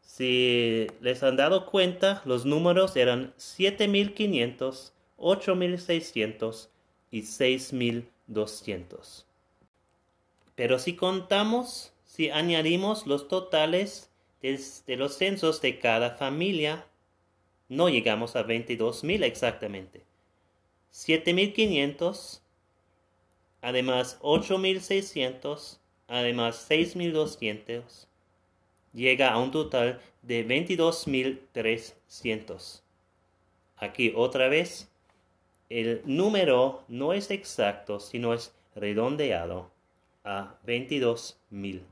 Si 0.00 0.86
les 1.00 1.22
han 1.22 1.36
dado 1.36 1.66
cuenta, 1.66 2.22
los 2.24 2.44
números 2.44 2.96
eran 2.96 3.32
siete 3.36 3.88
mil 3.88 4.14
quinientos, 4.14 4.92
ocho 5.16 5.56
mil 5.56 5.80
seiscientos 5.80 6.70
y 7.10 7.22
seis 7.22 7.72
mil 7.72 8.08
doscientos. 8.26 9.26
Pero 10.54 10.78
si 10.78 10.94
contamos, 10.94 11.92
si 12.04 12.30
añadimos 12.30 13.06
los 13.06 13.26
totales 13.26 14.10
de, 14.42 14.96
los 14.96 15.16
censos 15.16 15.62
de 15.62 15.78
cada 15.78 16.10
familia, 16.10 16.84
no 17.72 17.88
llegamos 17.88 18.36
a 18.36 18.46
22.000 18.46 19.24
exactamente. 19.24 20.04
7.500, 20.92 22.42
además 23.62 24.20
8.600, 24.20 25.78
además 26.06 26.70
6.200, 26.70 28.06
llega 28.92 29.32
a 29.32 29.38
un 29.38 29.52
total 29.52 30.02
de 30.20 30.46
22.300. 30.46 32.82
Aquí 33.76 34.12
otra 34.14 34.48
vez, 34.48 34.90
el 35.70 36.02
número 36.04 36.84
no 36.88 37.14
es 37.14 37.30
exacto, 37.30 38.00
sino 38.00 38.34
es 38.34 38.54
redondeado 38.74 39.70
a 40.24 40.56
22 40.64 41.40
mil. 41.48 41.86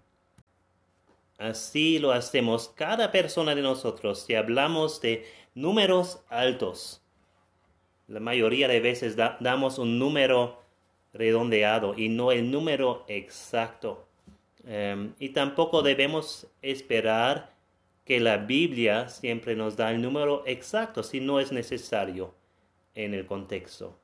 Así 1.41 1.99
lo 1.99 2.13
hacemos 2.13 2.69
cada 2.69 3.11
persona 3.11 3.55
de 3.55 3.63
nosotros 3.63 4.25
si 4.27 4.35
hablamos 4.35 5.01
de 5.01 5.25
números 5.55 6.23
altos. 6.29 7.01
La 8.09 8.21
mayoría 8.21 8.69
de 8.69 8.81
veces 8.81 9.17
damos 9.17 9.79
un 9.79 9.99
número 9.99 10.61
redondeado 11.15 11.95
y 11.97 12.11
no 12.11 12.31
el 12.31 12.51
número 12.51 13.07
exacto. 13.09 14.07
Em, 14.67 15.15
y 15.19 15.31
tampoco 15.31 15.81
debemos 15.81 16.47
esperar 16.61 17.55
que 18.05 18.21
la 18.21 18.37
Biblia 18.37 19.09
siempre 19.09 19.57
nos 19.57 19.79
da 19.79 19.93
el 19.93 20.03
número 20.03 20.43
exacto 20.45 21.03
si 21.03 21.21
no 21.21 21.41
es 21.41 21.53
necesario 21.53 22.35
en 22.95 23.15
el 23.15 23.25
contexto. 23.25 23.99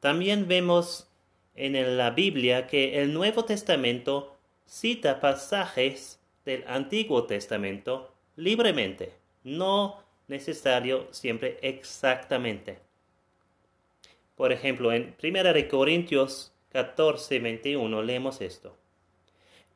También 0.00 0.46
vemos 0.46 1.08
en 1.54 1.96
la 1.96 2.10
Biblia 2.10 2.66
que 2.66 3.00
el 3.00 3.14
Nuevo 3.14 3.46
Testamento 3.46 4.33
cita 4.66 5.20
pasajes 5.20 6.20
del 6.44 6.64
Antiguo 6.66 7.24
Testamento 7.24 8.12
libremente, 8.36 9.12
no 9.42 10.02
necesario 10.28 11.08
siempre 11.10 11.58
exactamente. 11.62 12.78
Por 14.36 14.52
ejemplo, 14.52 14.92
en 14.92 15.14
1 15.22 15.68
Corintios 15.70 16.52
14, 16.72 17.38
21 17.38 18.02
leemos 18.02 18.40
esto. 18.40 18.76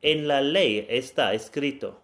En 0.01 0.27
la 0.27 0.41
ley 0.41 0.85
está 0.89 1.33
escrito, 1.33 2.01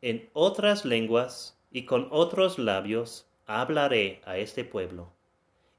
en 0.00 0.28
otras 0.32 0.84
lenguas 0.84 1.58
y 1.70 1.84
con 1.84 2.08
otros 2.10 2.58
labios 2.58 3.26
hablaré 3.46 4.20
a 4.24 4.38
este 4.38 4.64
pueblo, 4.64 5.10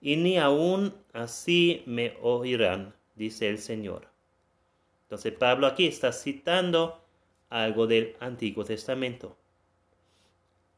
y 0.01 0.15
ni 0.15 0.37
aun 0.37 0.93
así 1.13 1.83
me 1.85 2.15
oirán, 2.21 2.93
dice 3.15 3.47
el 3.47 3.59
Señor. 3.59 4.08
Entonces 5.09 5.33
Pablo 5.33 5.65
aquí 5.65 5.87
está 5.87 6.11
citando 6.11 7.01
algo 7.49 7.87
del 7.87 8.15
Antiguo 8.19 8.63
Testamento. 8.63 9.35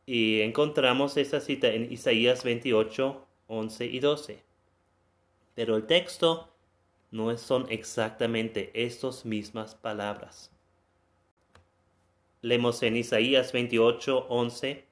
Y 0.05 0.39
encontramos 0.39 1.17
esta 1.17 1.41
cita 1.41 1.67
en 1.67 1.91
Isaías 1.91 2.45
28, 2.45 3.27
11 3.47 3.85
y 3.87 3.99
12. 3.99 4.43
Pero 5.53 5.75
el 5.75 5.85
texto 5.85 6.49
no 7.11 7.37
son 7.37 7.65
exactamente 7.69 8.71
estas 8.73 9.25
mismas 9.25 9.75
palabras. 9.75 10.49
Leemos 12.41 12.81
en 12.83 12.95
Isaías 12.95 13.51
28, 13.51 14.27
11, 14.29 14.85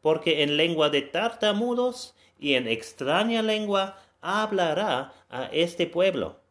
porque 0.00 0.42
en 0.42 0.56
lengua 0.56 0.88
de 0.88 1.02
tartamudos 1.02 2.14
y 2.40 2.54
en 2.54 2.68
extraña 2.68 3.42
lengua 3.42 3.98
hablará 4.22 5.12
a 5.28 5.44
este 5.52 5.86
pueblo, 5.86 6.41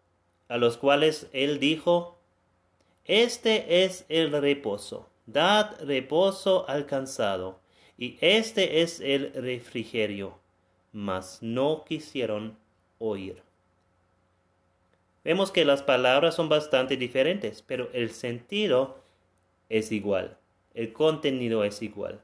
a 0.51 0.57
los 0.57 0.75
cuales 0.75 1.27
él 1.31 1.59
dijo, 1.59 2.17
Este 3.05 3.85
es 3.85 4.05
el 4.09 4.31
reposo, 4.33 5.07
dad 5.25 5.79
reposo 5.81 6.67
al 6.67 6.85
cansado, 6.85 7.59
y 7.97 8.17
este 8.19 8.81
es 8.81 8.99
el 8.99 9.31
refrigerio, 9.33 10.37
mas 10.91 11.41
no 11.41 11.85
quisieron 11.85 12.57
oír. 12.99 13.41
Vemos 15.23 15.51
que 15.51 15.63
las 15.63 15.83
palabras 15.83 16.35
son 16.35 16.49
bastante 16.49 16.97
diferentes, 16.97 17.61
pero 17.61 17.89
el 17.93 18.11
sentido 18.11 18.97
es 19.69 19.93
igual, 19.93 20.37
el 20.73 20.91
contenido 20.91 21.63
es 21.63 21.81
igual. 21.81 22.19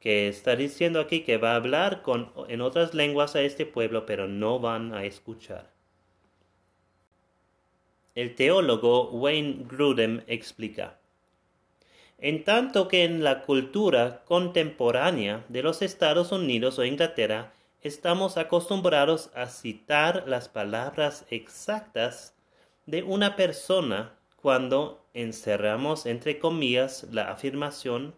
Que 0.00 0.26
está 0.26 0.56
diciendo 0.56 0.98
aquí 0.98 1.20
que 1.20 1.36
va 1.36 1.52
a 1.52 1.56
hablar 1.56 2.02
con, 2.02 2.32
en 2.48 2.62
otras 2.62 2.94
lenguas 2.94 3.36
a 3.36 3.42
este 3.42 3.64
pueblo, 3.64 4.06
pero 4.06 4.26
no 4.26 4.58
van 4.58 4.92
a 4.92 5.04
escuchar. 5.04 5.70
El 8.14 8.34
teólogo 8.34 9.08
Wayne 9.10 9.66
Grudem 9.68 10.22
explica. 10.26 10.98
En 12.18 12.42
tanto 12.44 12.88
que 12.88 13.04
en 13.04 13.22
la 13.22 13.42
cultura 13.42 14.22
contemporánea 14.24 15.44
de 15.48 15.62
los 15.62 15.80
Estados 15.80 16.32
Unidos 16.32 16.78
o 16.78 16.84
Inglaterra 16.84 17.52
estamos 17.82 18.36
acostumbrados 18.36 19.30
a 19.34 19.46
citar 19.46 20.24
las 20.26 20.48
palabras 20.48 21.24
exactas 21.30 22.34
de 22.86 23.02
una 23.04 23.36
persona 23.36 24.12
cuando 24.36 25.06
encerramos 25.14 26.04
entre 26.04 26.38
comillas 26.38 27.06
la 27.12 27.30
afirmación. 27.30 28.14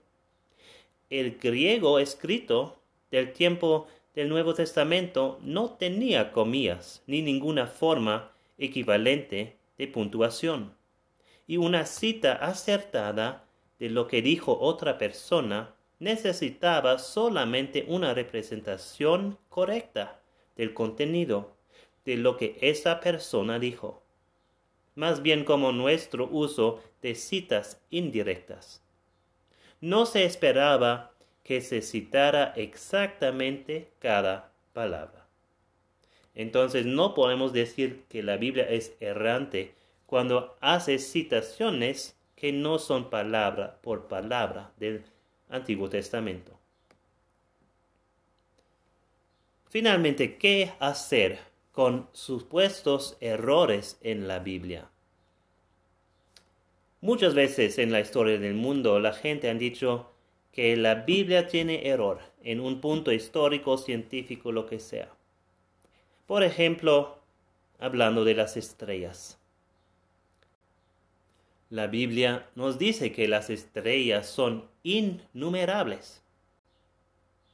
El 1.11 1.39
griego 1.39 1.99
escrito 1.99 2.79
del 3.11 3.33
tiempo 3.33 3.87
del 4.15 4.31
Nuevo 4.31 4.55
Testamento 4.55 5.39
no 5.43 5.71
tenía 5.71 6.33
comillas 6.33 7.03
ni 7.07 7.21
ninguna 7.23 7.67
forma 7.67 8.31
equivalente 8.59 9.57
de 9.83 9.89
puntuación. 9.89 10.77
Y 11.49 11.57
una 11.57 11.87
cita 11.87 12.35
acertada 12.35 13.49
de 13.81 13.91
lo 13.91 14.07
que 14.07 14.23
dijo 14.23 14.57
otra 14.61 14.97
persona 14.97 15.75
necesitaba 15.99 17.01
solamente 17.01 17.85
una 17.89 18.15
representación 18.15 19.39
correcta 19.49 20.21
del 20.55 20.73
contenido 20.73 21.57
de 22.05 22.17
lo 22.17 22.37
que 22.37 22.59
esa 22.61 23.01
persona 23.01 23.59
dijo, 23.59 24.05
más 24.95 25.21
bien 25.23 25.45
como 25.45 25.73
nuestro 25.73 26.29
uso 26.29 26.81
de 27.03 27.17
citas 27.17 27.83
indirectas. 27.91 28.85
No 29.81 30.07
se 30.07 30.25
esperaba 30.25 31.11
que 31.43 31.61
se 31.61 31.83
citara 31.83 32.53
exactamente 32.55 33.91
cada 33.99 34.53
palabra. 34.73 35.22
Entonces 36.35 36.87
no 36.87 37.15
podemos 37.15 37.53
decir 37.53 38.05
que 38.09 38.23
la 38.23 38.37
Biblia 38.37 38.65
es 38.69 38.95
errante 39.01 39.75
cuando 40.07 40.57
hace 40.61 40.99
citaciones 40.99 42.17
que 42.37 42.53
no 42.53 42.79
son 42.79 43.11
palabra 43.11 43.79
por 43.83 44.09
palabra 44.09 44.73
del 44.79 45.05
Antiguo 45.49 45.89
Testamento. 45.89 46.59
Finalmente, 49.69 50.37
¿qué 50.37 50.73
hacer 50.81 51.39
con 51.73 52.09
supuestos 52.13 53.17
errores 53.21 53.99
en 54.03 54.29
la 54.29 54.39
Biblia? 54.39 54.91
Muchas 57.01 57.35
veces 57.35 57.79
en 57.79 57.91
la 57.91 58.01
historia 58.01 58.39
del 58.39 58.55
mundo 58.55 59.01
la 59.01 59.13
gente 59.13 59.49
ha 59.49 59.55
dicho 59.55 60.11
que 60.53 60.77
la 60.77 60.95
Biblia 60.95 61.47
tiene 61.49 61.89
error 61.89 62.21
en 62.45 62.61
un 62.61 62.81
punto 62.81 63.11
histórico, 63.13 63.79
científico, 63.79 64.53
lo 64.53 64.67
que 64.67 64.79
sea. 64.79 65.09
Por 66.27 66.43
ejemplo, 66.43 67.19
hablando 67.79 68.25
de 68.25 68.35
las 68.35 68.57
estrellas. 68.57 69.39
La 71.69 71.87
Biblia 71.87 72.49
nos 72.55 72.79
dice 72.79 73.13
que 73.13 73.27
las 73.27 73.51
estrellas 73.51 74.29
son 74.29 74.69
innumerables. 74.83 76.23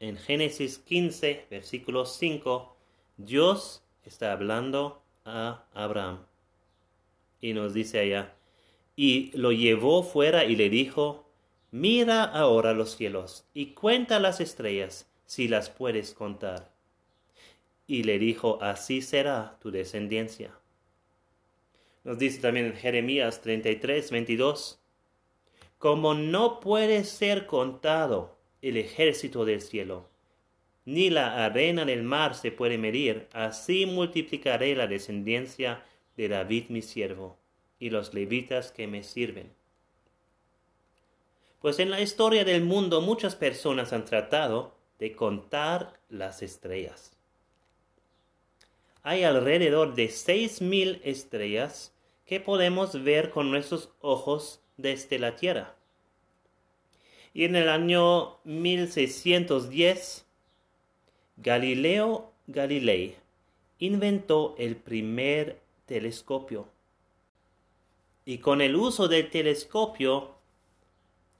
En 0.00 0.16
Génesis 0.16 0.78
15, 0.78 1.46
versículo 1.50 2.04
5, 2.04 2.76
Dios 3.16 3.82
está 4.04 4.32
hablando 4.32 5.02
a 5.24 5.64
Abraham. 5.72 6.26
Y 7.40 7.52
nos 7.52 7.74
dice 7.74 8.00
allá, 8.00 8.34
y 8.96 9.30
lo 9.36 9.52
llevó 9.52 10.02
fuera 10.02 10.44
y 10.44 10.56
le 10.56 10.68
dijo, 10.68 11.24
mira 11.70 12.24
ahora 12.24 12.72
los 12.72 12.96
cielos 12.96 13.46
y 13.54 13.66
cuenta 13.66 14.18
las 14.18 14.40
estrellas, 14.40 15.08
si 15.26 15.46
las 15.46 15.70
puedes 15.70 16.12
contar. 16.12 16.77
Y 17.88 18.04
le 18.04 18.20
dijo, 18.20 18.62
así 18.62 19.02
será 19.02 19.58
tu 19.60 19.72
descendencia. 19.72 20.52
Nos 22.04 22.18
dice 22.18 22.40
también 22.40 22.66
en 22.66 22.76
Jeremías 22.76 23.40
33, 23.40 24.12
22, 24.12 24.80
como 25.78 26.14
no 26.14 26.60
puede 26.60 27.02
ser 27.02 27.46
contado 27.46 28.36
el 28.62 28.76
ejército 28.76 29.44
del 29.44 29.60
cielo, 29.60 30.08
ni 30.84 31.10
la 31.10 31.44
arena 31.44 31.84
del 31.84 32.02
mar 32.02 32.34
se 32.34 32.50
puede 32.50 32.78
medir, 32.78 33.28
así 33.32 33.84
multiplicaré 33.84 34.74
la 34.74 34.86
descendencia 34.86 35.82
de 36.16 36.28
David 36.28 36.70
mi 36.70 36.82
siervo 36.82 37.36
y 37.78 37.90
los 37.90 38.14
levitas 38.14 38.72
que 38.72 38.86
me 38.86 39.02
sirven. 39.02 39.52
Pues 41.60 41.78
en 41.78 41.90
la 41.90 42.00
historia 42.00 42.44
del 42.44 42.62
mundo 42.64 43.00
muchas 43.00 43.36
personas 43.36 43.92
han 43.92 44.04
tratado 44.04 44.74
de 44.98 45.12
contar 45.12 45.92
las 46.08 46.42
estrellas. 46.42 47.17
Hay 49.08 49.24
alrededor 49.24 49.94
de 49.94 50.10
seis 50.10 50.60
mil 50.60 51.00
estrellas 51.02 51.94
que 52.26 52.40
podemos 52.40 53.04
ver 53.04 53.30
con 53.30 53.50
nuestros 53.50 53.88
ojos 54.02 54.60
desde 54.76 55.18
la 55.18 55.34
Tierra. 55.34 55.74
Y 57.32 57.44
en 57.44 57.56
el 57.56 57.70
año 57.70 58.36
1610, 58.44 60.26
Galileo 61.38 62.32
Galilei 62.48 63.16
inventó 63.78 64.54
el 64.58 64.76
primer 64.76 65.58
telescopio. 65.86 66.68
Y 68.26 68.36
con 68.36 68.60
el 68.60 68.76
uso 68.76 69.08
del 69.08 69.30
telescopio, 69.30 70.34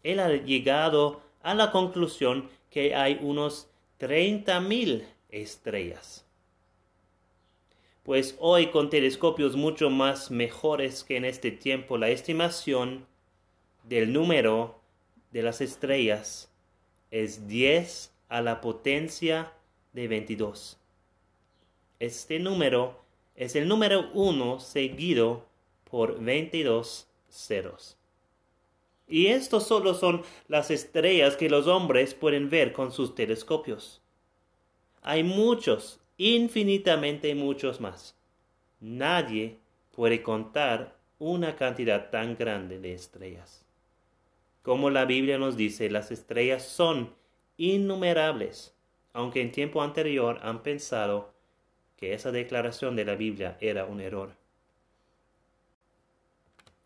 él 0.03 0.21
ha 0.21 0.31
llegado 0.31 1.21
a 1.43 1.53
la 1.53 1.71
conclusión 1.71 2.49
que 2.71 2.95
hay 2.95 3.19
unos 3.21 3.69
30.000 4.01 5.05
estrellas 5.29 6.25
pues 8.09 8.37
hoy 8.39 8.69
con 8.69 8.89
telescopios 8.89 9.55
mucho 9.55 9.91
más 9.91 10.31
mejores 10.31 11.05
que 11.05 11.19
en 11.19 11.27
este 11.27 11.51
tiempo 11.51 11.99
la 11.99 12.09
estimación 12.09 13.07
del 13.83 14.15
número 14.15 14.81
de 15.31 15.43
las 15.43 15.61
estrellas 15.61 16.51
es 17.11 17.49
10 17.49 18.11
a 18.31 18.41
la 18.41 18.63
potencia 18.63 19.53
de 19.93 20.09
22. 20.09 20.79
Este 21.99 22.39
número 22.39 22.99
es 23.35 23.55
el 23.57 23.69
número 23.69 24.09
1 24.15 24.59
seguido 24.59 25.45
por 25.85 26.19
22 26.19 27.09
ceros. 27.29 27.99
Y 29.07 29.27
estos 29.27 29.67
solo 29.67 29.93
son 29.93 30.23
las 30.47 30.71
estrellas 30.71 31.37
que 31.37 31.51
los 31.51 31.67
hombres 31.67 32.15
pueden 32.15 32.49
ver 32.49 32.73
con 32.73 32.91
sus 32.91 33.15
telescopios. 33.15 34.01
Hay 35.03 35.25
muchos 35.25 36.01
infinitamente 36.19 37.35
muchos 37.35 37.81
más. 37.81 38.15
Nadie 38.81 39.57
puede 39.93 40.23
contar 40.23 40.97
una 41.19 41.57
cantidad 41.57 42.11
tan 42.11 42.37
grande 42.37 42.79
de 42.79 42.93
estrellas. 42.93 43.65
Como 44.63 44.91
la 44.91 45.05
Biblia 45.05 45.39
nos 45.39 45.57
dice, 45.57 45.89
las 45.89 46.11
estrellas 46.11 46.63
son 46.65 47.15
innumerables, 47.57 48.75
aunque 49.13 49.41
en 49.41 49.53
tiempo 49.53 49.83
anterior 49.83 50.39
han 50.43 50.63
pensado 50.63 51.33
que 51.97 52.13
esa 52.13 52.31
declaración 52.31 52.95
de 52.95 53.05
la 53.05 53.15
Biblia 53.15 53.57
era 53.61 53.87
un 53.87 54.01
error. 54.01 54.37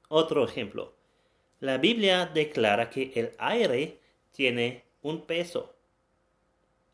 Otro 0.08 0.44
ejemplo. 0.44 0.94
La 1.60 1.78
Biblia 1.78 2.26
declara 2.26 2.90
que 2.90 3.12
el 3.14 3.32
aire 3.38 3.98
tiene 4.30 4.84
un 5.02 5.22
peso. 5.26 5.74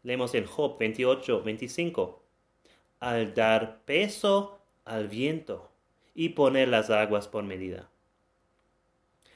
Leemos 0.03 0.35
en 0.35 0.47
Job 0.47 0.79
28, 0.79 1.43
25. 1.43 2.23
Al 3.01 3.35
dar 3.35 3.81
peso 3.85 4.61
al 4.85 5.09
viento 5.09 5.71
y 6.15 6.31
poner 6.31 6.69
las 6.69 6.91
aguas 6.91 7.29
por 7.29 7.45
medida. 7.45 7.89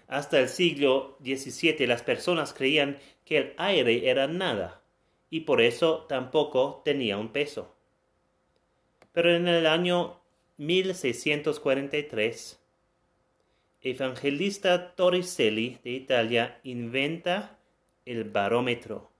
Hasta 0.09 0.41
el 0.41 0.49
siglo 0.49 1.17
XVII 1.23 1.87
las 1.87 2.03
personas 2.03 2.53
creían 2.53 2.99
que 3.25 3.39
el 3.39 3.55
aire 3.57 4.11
era 4.11 4.27
nada 4.27 4.83
y 5.31 5.41
por 5.41 5.63
eso 5.63 6.05
tampoco 6.09 6.83
tenía 6.85 7.17
un 7.17 7.31
peso. 7.31 7.75
Pero 9.13 9.35
en 9.35 9.49
el 9.49 9.67
año 9.67 10.21
1643, 10.59 12.61
evangelista 13.81 14.95
Torricelli 14.95 15.79
de 15.83 15.91
Italia 15.91 16.61
inventa 16.63 17.59
el 18.05 18.25
barómetro, 18.25 19.11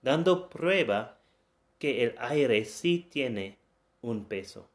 dando 0.00 0.48
prueba 0.48 1.18
que 1.78 2.04
el 2.04 2.14
aire 2.18 2.64
sí 2.64 3.06
tiene 3.10 3.57
un 4.02 4.24
peso. 4.24 4.68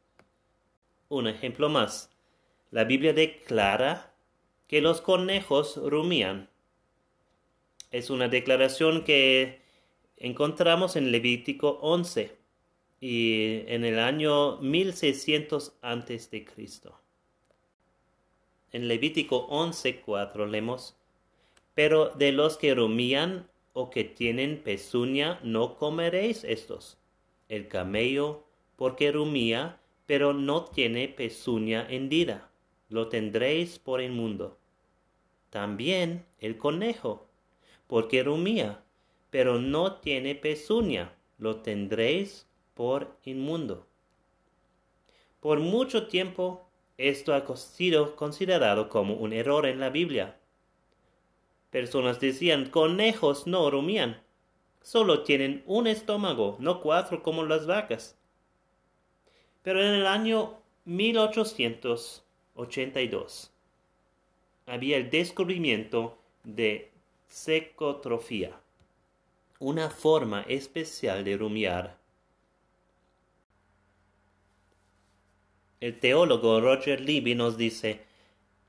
Un 1.09 1.27
ejemplo 1.27 1.69
más. 1.69 2.09
La 2.71 2.83
Biblia 2.83 3.13
declara 3.13 4.13
que 4.67 4.81
los 4.81 5.01
conejos 5.01 5.77
rumían. 5.77 6.49
Es 7.91 8.09
una 8.09 8.27
declaración 8.27 9.03
que 9.03 9.61
encontramos 10.17 10.95
en 10.95 11.11
Levítico 11.11 11.79
11 11.81 12.35
y 12.99 13.63
en 13.67 13.85
el 13.85 13.99
año 13.99 14.57
1600 14.57 15.73
antes 15.81 16.31
de 16.31 16.45
Cristo. 16.45 16.99
En 18.71 18.87
Levítico 18.87 19.47
11:4 19.49 20.49
leemos: 20.49 20.95
Pero 21.75 22.09
de 22.09 22.31
los 22.31 22.57
que 22.57 22.73
rumían 22.73 23.47
o 23.73 23.89
que 23.89 24.03
tienen 24.03 24.63
pezuña 24.63 25.39
no 25.43 25.75
comeréis 25.77 26.43
estos. 26.43 26.97
El 27.49 27.67
camello, 27.67 28.45
porque 28.83 29.13
rumía, 29.13 29.79
pero 30.07 30.33
no 30.33 30.65
tiene 30.65 31.07
pezuña 31.07 31.87
hendida, 31.89 32.49
lo 32.89 33.07
tendréis 33.07 33.79
por 33.79 34.01
inmundo. 34.01 34.57
También 35.49 36.25
el 36.39 36.57
conejo, 36.57 37.25
porque 37.87 38.23
rumía, 38.23 38.83
pero 39.29 39.57
no 39.57 40.01
tiene 40.01 40.35
pezuña, 40.35 41.15
lo 41.37 41.61
tendréis 41.61 42.45
por 42.73 43.15
inmundo. 43.23 43.87
Por 45.39 45.59
mucho 45.59 46.07
tiempo 46.07 46.67
esto 46.97 47.33
ha 47.33 47.55
sido 47.55 48.17
considerado 48.17 48.89
como 48.89 49.13
un 49.13 49.31
error 49.31 49.65
en 49.65 49.79
la 49.79 49.91
Biblia. 49.91 50.37
Personas 51.71 52.19
decían, 52.19 52.69
conejos 52.69 53.47
no 53.47 53.71
rumían, 53.71 54.21
solo 54.81 55.23
tienen 55.23 55.63
un 55.67 55.87
estómago, 55.87 56.57
no 56.59 56.81
cuatro 56.81 57.23
como 57.23 57.45
las 57.45 57.65
vacas. 57.65 58.17
Pero 59.63 59.81
en 59.81 59.93
el 59.93 60.05
año 60.05 60.59
1882 60.85 63.53
había 64.65 64.97
el 64.97 65.09
descubrimiento 65.09 66.17
de 66.43 66.91
secotrofía, 67.27 68.51
una 69.59 69.89
forma 69.89 70.43
especial 70.47 71.23
de 71.23 71.37
rumiar. 71.37 71.97
El 75.79 75.99
teólogo 75.99 76.61
Roger 76.61 77.01
Libby 77.01 77.33
nos 77.35 77.57
dice, 77.57 78.01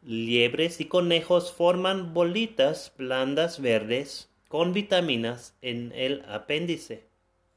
liebres 0.03 0.81
y 0.81 0.87
conejos 0.87 1.53
forman 1.53 2.15
bolitas 2.15 2.93
blandas 2.97 3.61
verdes 3.61 4.31
con 4.49 4.73
vitaminas 4.73 5.55
en 5.63 5.93
el 5.95 6.25
apéndice, 6.29 7.05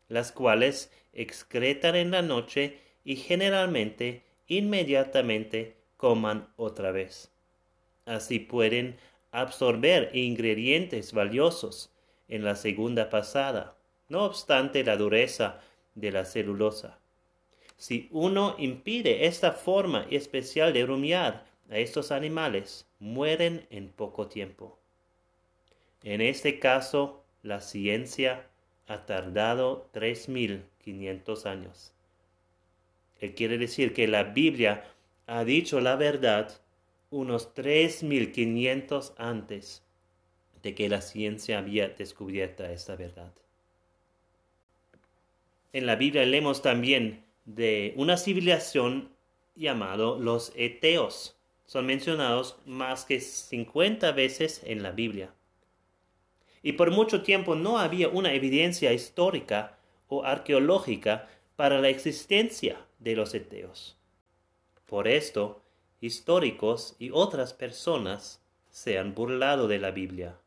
las 0.10 0.32
cuales 0.32 0.91
excretan 1.13 1.95
en 1.95 2.12
la 2.12 2.21
noche 2.21 2.80
y 3.08 3.15
generalmente 3.15 4.22
inmediatamente 4.48 5.78
coman 5.96 6.50
otra 6.58 6.91
vez. 6.91 7.32
Así 8.06 8.38
pueden 8.38 8.98
absorber 9.32 10.13
ingredientes 10.13 11.13
valiosos 11.13 11.89
en 12.28 12.43
la 12.43 12.58
segunda 12.58 13.10
pasada, 13.10 13.78
no 14.10 14.26
obstante 14.26 14.84
la 14.84 14.98
dureza 14.98 15.62
de 15.96 16.12
la 16.12 16.26
celulosa. 16.26 17.00
Si 17.78 18.10
uno 18.12 18.56
impide 18.58 19.26
esta 19.26 19.54
forma 19.54 20.06
especial 20.10 20.74
de 20.74 20.86
rumiar 20.86 21.46
a 21.70 21.78
estos 21.78 22.12
animales, 22.12 22.89
mueren 23.00 23.65
en 23.70 23.88
poco 23.88 24.28
tiempo. 24.28 24.78
En 26.04 26.20
este 26.20 26.60
caso, 26.60 27.24
la 27.41 27.62
ciencia 27.62 28.50
ha 28.86 29.06
tardado 29.06 29.89
3.500 29.93 31.46
años. 31.46 31.93
Él 33.19 33.34
quiere 33.34 33.58
decir 33.58 33.93
que 33.93 34.08
la 34.08 34.23
Biblia 34.23 34.84
ha 35.25 35.43
dicho 35.43 35.80
la 35.80 35.95
verdad 35.95 36.62
unos 37.10 37.53
3.500 37.56 39.13
antes 39.17 39.84
de 40.62 40.75
que 40.75 40.89
la 40.89 41.01
ciencia 41.01 41.60
había 41.60 41.89
descubierto 41.89 42.65
esta 42.65 42.95
verdad. 42.95 43.32
En 45.73 45.86
la 45.86 45.95
Biblia 45.95 46.25
leemos 46.25 46.62
también 46.62 47.23
de 47.45 47.93
una 47.95 48.17
civilización 48.17 49.10
llamado 49.56 50.17
los 50.19 50.51
Eteos. 50.56 51.38
Son 51.65 51.86
mencionados 51.86 52.58
más 52.65 53.06
que 53.06 53.19
50 53.19 54.12
veces 54.13 54.62
en 54.65 54.84
la 54.84 54.91
Biblia. 54.91 55.34
Y 56.63 56.73
por 56.73 56.91
mucho 56.91 57.21
tiempo 57.21 57.56
no 57.56 57.77
había 57.77 58.10
una 58.10 58.34
evidencia 58.34 58.93
histórica 58.93 59.77
o 60.08 60.23
arqueológica 60.23 61.27
para 61.56 61.80
la 61.80 61.89
existencia 61.89 62.87
de 63.00 63.16
los 63.16 63.34
Eteos. 63.34 63.98
Por 64.86 65.08
esto, 65.08 65.62
históricos 66.02 66.96
y 67.00 67.10
otras 67.12 67.54
personas 67.54 68.42
se 68.70 68.98
han 68.98 69.14
burlado 69.14 69.68
de 69.68 69.80
la 69.80 69.92
Biblia 69.92 70.38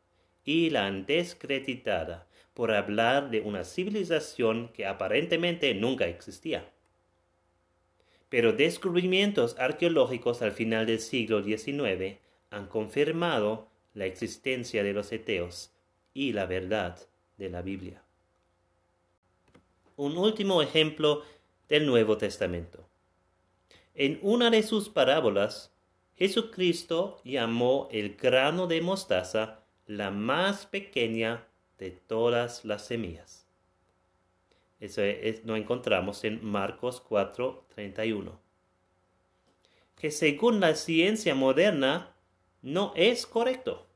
y 0.43 0.69
la 0.69 0.87
han 0.87 1.05
descreditada 1.05 2.27
por 2.53 2.71
hablar 2.71 3.29
de 3.29 3.41
una 3.41 3.63
civilización 3.63 4.69
que 4.69 4.85
aparentemente 4.85 5.73
nunca 5.73 6.07
existía. 6.07 6.71
Pero 8.29 8.53
descubrimientos 8.53 9.57
arqueológicos 9.59 10.41
al 10.41 10.51
final 10.51 10.85
del 10.85 10.99
siglo 10.99 11.43
XIX 11.43 12.17
han 12.49 12.67
confirmado 12.67 13.67
la 13.93 14.05
existencia 14.05 14.83
de 14.83 14.93
los 14.93 15.11
eteos 15.11 15.71
y 16.13 16.33
la 16.33 16.45
verdad 16.45 16.97
de 17.37 17.49
la 17.49 17.61
Biblia. 17.61 18.03
Un 19.97 20.17
último 20.17 20.61
ejemplo 20.61 21.23
del 21.71 21.85
Nuevo 21.85 22.17
Testamento. 22.17 22.85
En 23.93 24.19
una 24.23 24.49
de 24.49 24.61
sus 24.61 24.89
parábolas, 24.89 25.73
Jesucristo 26.17 27.21
llamó 27.23 27.87
el 27.93 28.17
grano 28.17 28.67
de 28.67 28.81
mostaza 28.81 29.63
la 29.85 30.11
más 30.11 30.65
pequeña 30.65 31.47
de 31.77 31.91
todas 31.91 32.65
las 32.65 32.85
semillas. 32.87 33.47
Eso 34.81 35.01
lo 35.45 35.55
encontramos 35.55 36.25
en 36.25 36.43
Marcos 36.43 37.01
4:31. 37.07 38.37
Que 39.95 40.11
según 40.11 40.59
la 40.59 40.75
ciencia 40.75 41.35
moderna 41.35 42.13
no 42.61 42.91
es 42.97 43.25
correcto. 43.25 43.87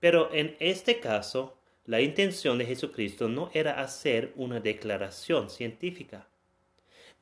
Pero 0.00 0.32
en 0.32 0.56
este 0.58 0.98
caso, 0.98 1.56
la 1.84 2.00
intención 2.00 2.58
de 2.58 2.66
Jesucristo 2.66 3.28
no 3.28 3.48
era 3.54 3.80
hacer 3.80 4.32
una 4.34 4.58
declaración 4.58 5.50
científica 5.50 6.26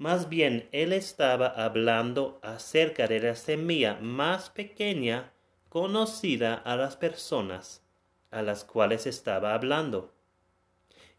más 0.02 0.28
bien, 0.28 0.68
él 0.72 0.92
estaba 0.92 1.46
hablando 1.46 2.40
acerca 2.42 3.06
de 3.06 3.20
la 3.20 3.36
semilla 3.36 4.00
más 4.00 4.50
pequeña 4.50 5.32
conocida 5.68 6.54
a 6.54 6.74
las 6.74 6.96
personas 6.96 7.84
a 8.32 8.42
las 8.42 8.64
cuales 8.64 9.06
estaba 9.06 9.54
hablando. 9.54 10.12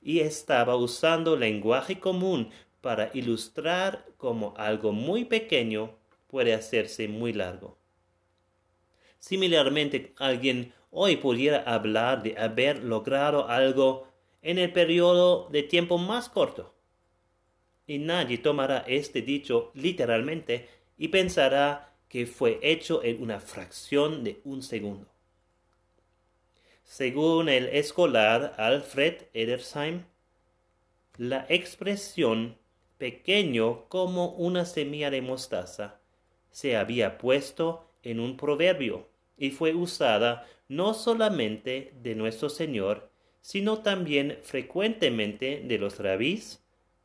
Y 0.02 0.20
estaba 0.20 0.76
usando 0.76 1.38
lenguaje 1.38 2.02
común 2.02 2.50
para 2.82 3.10
ilustrar 3.14 4.06
cómo 4.18 4.54
algo 4.58 4.92
muy 4.92 5.24
pequeño 5.24 5.96
puede 6.28 6.54
hacerse 6.54 7.08
muy 7.08 7.32
largo. 7.32 7.78
Similarmente, 9.18 10.14
alguien 10.18 10.74
hoy 10.92 11.16
pudiera 11.16 11.60
hablar 11.60 12.22
de 12.22 12.38
haber 12.38 12.84
logrado 12.84 13.48
algo 13.48 14.10
en 14.42 14.58
el 14.58 14.74
periodo 14.74 15.48
de 15.54 15.64
tiempo 15.64 15.98
más 15.98 16.28
corto 16.28 16.73
y 17.88 18.00
nadie 18.00 18.38
tomará 18.38 18.86
este 18.88 19.22
dicho 19.22 19.72
literalmente 19.74 20.68
y 20.98 21.10
pensará 21.10 21.94
que 22.08 22.26
fue 22.26 22.60
hecho 22.62 23.04
en 23.04 23.22
una 23.22 23.40
fracción 23.40 24.24
de 24.24 24.40
un 24.44 24.62
segundo. 24.62 25.08
Según 26.84 27.50
el 27.50 27.68
escolar 27.68 28.54
Alfred 28.58 29.24
Edersheim, 29.34 30.04
la 31.18 31.46
expresión 31.50 32.58
pequeño 32.98 33.86
como 33.90 34.30
una 34.30 34.66
semilla 34.66 35.10
de 35.10 35.22
mostaza 35.22 36.00
se 36.52 36.78
había 36.78 37.18
puesto 37.18 37.90
en 38.04 38.20
un 38.20 38.38
proverbio 38.38 39.10
y 39.38 39.52
fue 39.52 39.74
usada 39.74 40.48
no 40.68 40.94
solamente 40.94 41.94
de 42.02 42.16
nuestro 42.16 42.50
Señor, 42.50 43.10
sino 43.42 43.80
también 43.80 44.38
frecuentemente 44.42 45.62
de 45.66 45.78
los 45.78 46.00
rabís 46.00 46.63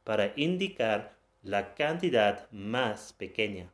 para 0.08 0.32
indicar 0.36 1.18
la 1.42 1.74
cantidad 1.74 2.50
más 2.50 3.12
pequeña. 3.12 3.70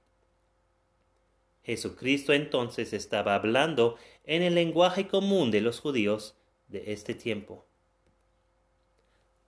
Jesucristo 1.63 2.33
entonces 2.33 2.93
estaba 2.93 3.37
hablando 3.37 3.99
en 4.25 4.43
el 4.43 4.57
lenguaje 4.57 5.07
común 5.07 5.53
de 5.53 5.61
los 5.61 5.79
judíos 5.79 6.37
de 6.67 6.93
este 6.93 7.15
tiempo. 7.15 7.65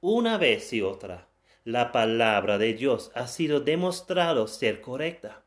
Una 0.01 0.39
vez 0.39 0.73
y 0.73 0.81
otra, 0.81 1.27
la 1.65 1.91
palabra 1.91 2.57
de 2.57 2.75
Dios 2.75 3.11
ha 3.17 3.27
sido 3.27 3.59
demostrado 3.59 4.47
ser 4.47 4.81
correcta. 4.81 5.43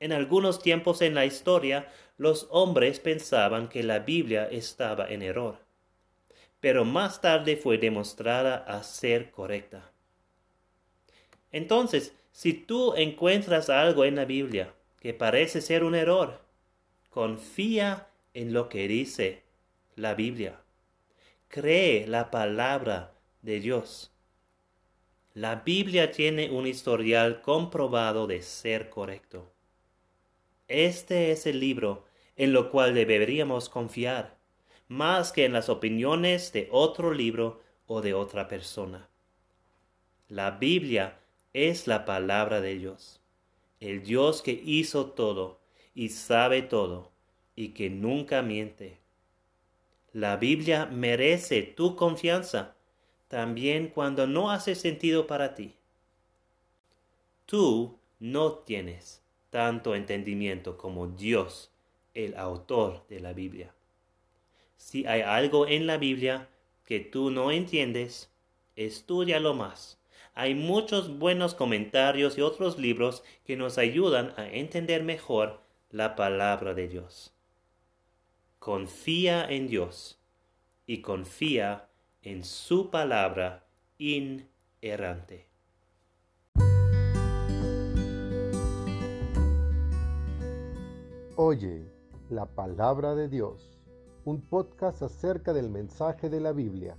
En 0.00 0.12
algunos 0.12 0.62
tiempos 0.62 1.00
en 1.00 1.14
la 1.14 1.24
historia, 1.24 1.90
los 2.18 2.46
hombres 2.50 3.00
pensaban 3.00 3.70
que 3.70 3.82
la 3.82 4.00
Biblia 4.00 4.50
estaba 4.50 5.08
en 5.08 5.22
error, 5.22 5.56
pero 6.60 6.84
más 6.84 7.22
tarde 7.22 7.56
fue 7.56 7.78
demostrada 7.78 8.56
a 8.56 8.82
ser 8.82 9.30
correcta. 9.30 9.91
Entonces, 11.52 12.14
si 12.32 12.54
tú 12.54 12.94
encuentras 12.96 13.70
algo 13.70 14.04
en 14.04 14.16
la 14.16 14.24
Biblia 14.24 14.74
que 15.00 15.14
parece 15.14 15.60
ser 15.60 15.84
un 15.84 15.94
error, 15.94 16.40
confía 17.10 18.08
en 18.34 18.52
lo 18.52 18.68
que 18.68 18.88
dice 18.88 19.42
la 19.96 20.14
Biblia. 20.14 20.60
Cree 21.48 22.06
la 22.06 22.30
palabra 22.30 23.12
de 23.42 23.60
Dios. 23.60 24.10
La 25.34 25.56
Biblia 25.56 26.10
tiene 26.10 26.50
un 26.50 26.66
historial 26.66 27.42
comprobado 27.42 28.26
de 28.26 28.42
ser 28.42 28.88
correcto. 28.88 29.52
Este 30.68 31.32
es 31.32 31.46
el 31.46 31.60
libro 31.60 32.06
en 32.36 32.52
lo 32.52 32.70
cual 32.70 32.94
deberíamos 32.94 33.68
confiar, 33.68 34.36
más 34.88 35.32
que 35.32 35.44
en 35.44 35.52
las 35.52 35.68
opiniones 35.68 36.52
de 36.52 36.68
otro 36.70 37.12
libro 37.12 37.60
o 37.86 38.00
de 38.00 38.14
otra 38.14 38.48
persona. 38.48 39.08
La 40.28 40.52
Biblia 40.52 41.18
es 41.52 41.86
la 41.86 42.04
palabra 42.04 42.60
de 42.60 42.78
Dios, 42.78 43.20
el 43.80 44.02
Dios 44.02 44.42
que 44.42 44.52
hizo 44.64 45.06
todo 45.06 45.60
y 45.94 46.08
sabe 46.08 46.62
todo 46.62 47.10
y 47.54 47.68
que 47.68 47.90
nunca 47.90 48.42
miente. 48.42 48.98
La 50.12 50.36
Biblia 50.36 50.86
merece 50.86 51.62
tu 51.62 51.96
confianza 51.96 52.74
también 53.28 53.88
cuando 53.88 54.26
no 54.26 54.50
hace 54.50 54.74
sentido 54.74 55.26
para 55.26 55.54
ti. 55.54 55.74
Tú 57.46 57.98
no 58.18 58.52
tienes 58.52 59.22
tanto 59.50 59.94
entendimiento 59.94 60.78
como 60.78 61.06
Dios, 61.06 61.70
el 62.14 62.36
autor 62.36 63.06
de 63.08 63.20
la 63.20 63.32
Biblia. 63.32 63.74
Si 64.76 65.06
hay 65.06 65.20
algo 65.20 65.66
en 65.66 65.86
la 65.86 65.98
Biblia 65.98 66.48
que 66.84 67.00
tú 67.00 67.30
no 67.30 67.50
entiendes, 67.50 68.30
estudialo 68.76 69.54
más 69.54 70.01
hay 70.34 70.54
muchos 70.54 71.18
buenos 71.18 71.54
comentarios 71.54 72.38
y 72.38 72.40
otros 72.40 72.78
libros 72.78 73.22
que 73.44 73.56
nos 73.56 73.76
ayudan 73.76 74.32
a 74.36 74.48
entender 74.48 75.02
mejor 75.02 75.60
la 75.90 76.16
palabra 76.16 76.72
de 76.72 76.88
Dios. 76.88 77.34
Confía 78.58 79.44
en 79.44 79.66
Dios 79.66 80.18
y 80.86 81.02
confía 81.02 81.88
en 82.22 82.44
su 82.44 82.90
palabra 82.90 83.66
inerrante. 83.98 85.48
Oye, 91.36 91.84
la 92.30 92.46
palabra 92.46 93.14
de 93.14 93.28
Dios, 93.28 93.78
un 94.24 94.40
podcast 94.40 95.02
acerca 95.02 95.52
del 95.52 95.68
mensaje 95.68 96.30
de 96.30 96.40
la 96.40 96.52
Biblia 96.52 96.96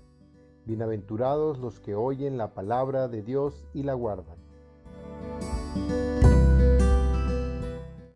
Bienaventurados 0.66 1.60
los 1.60 1.82
que 1.82 1.94
oyen 1.94 2.38
la 2.38 2.54
palabra 2.54 3.10
de 3.10 3.22
Dios 3.22 3.66
y 3.74 3.84
la 3.84 3.96
guardan. 3.96 4.43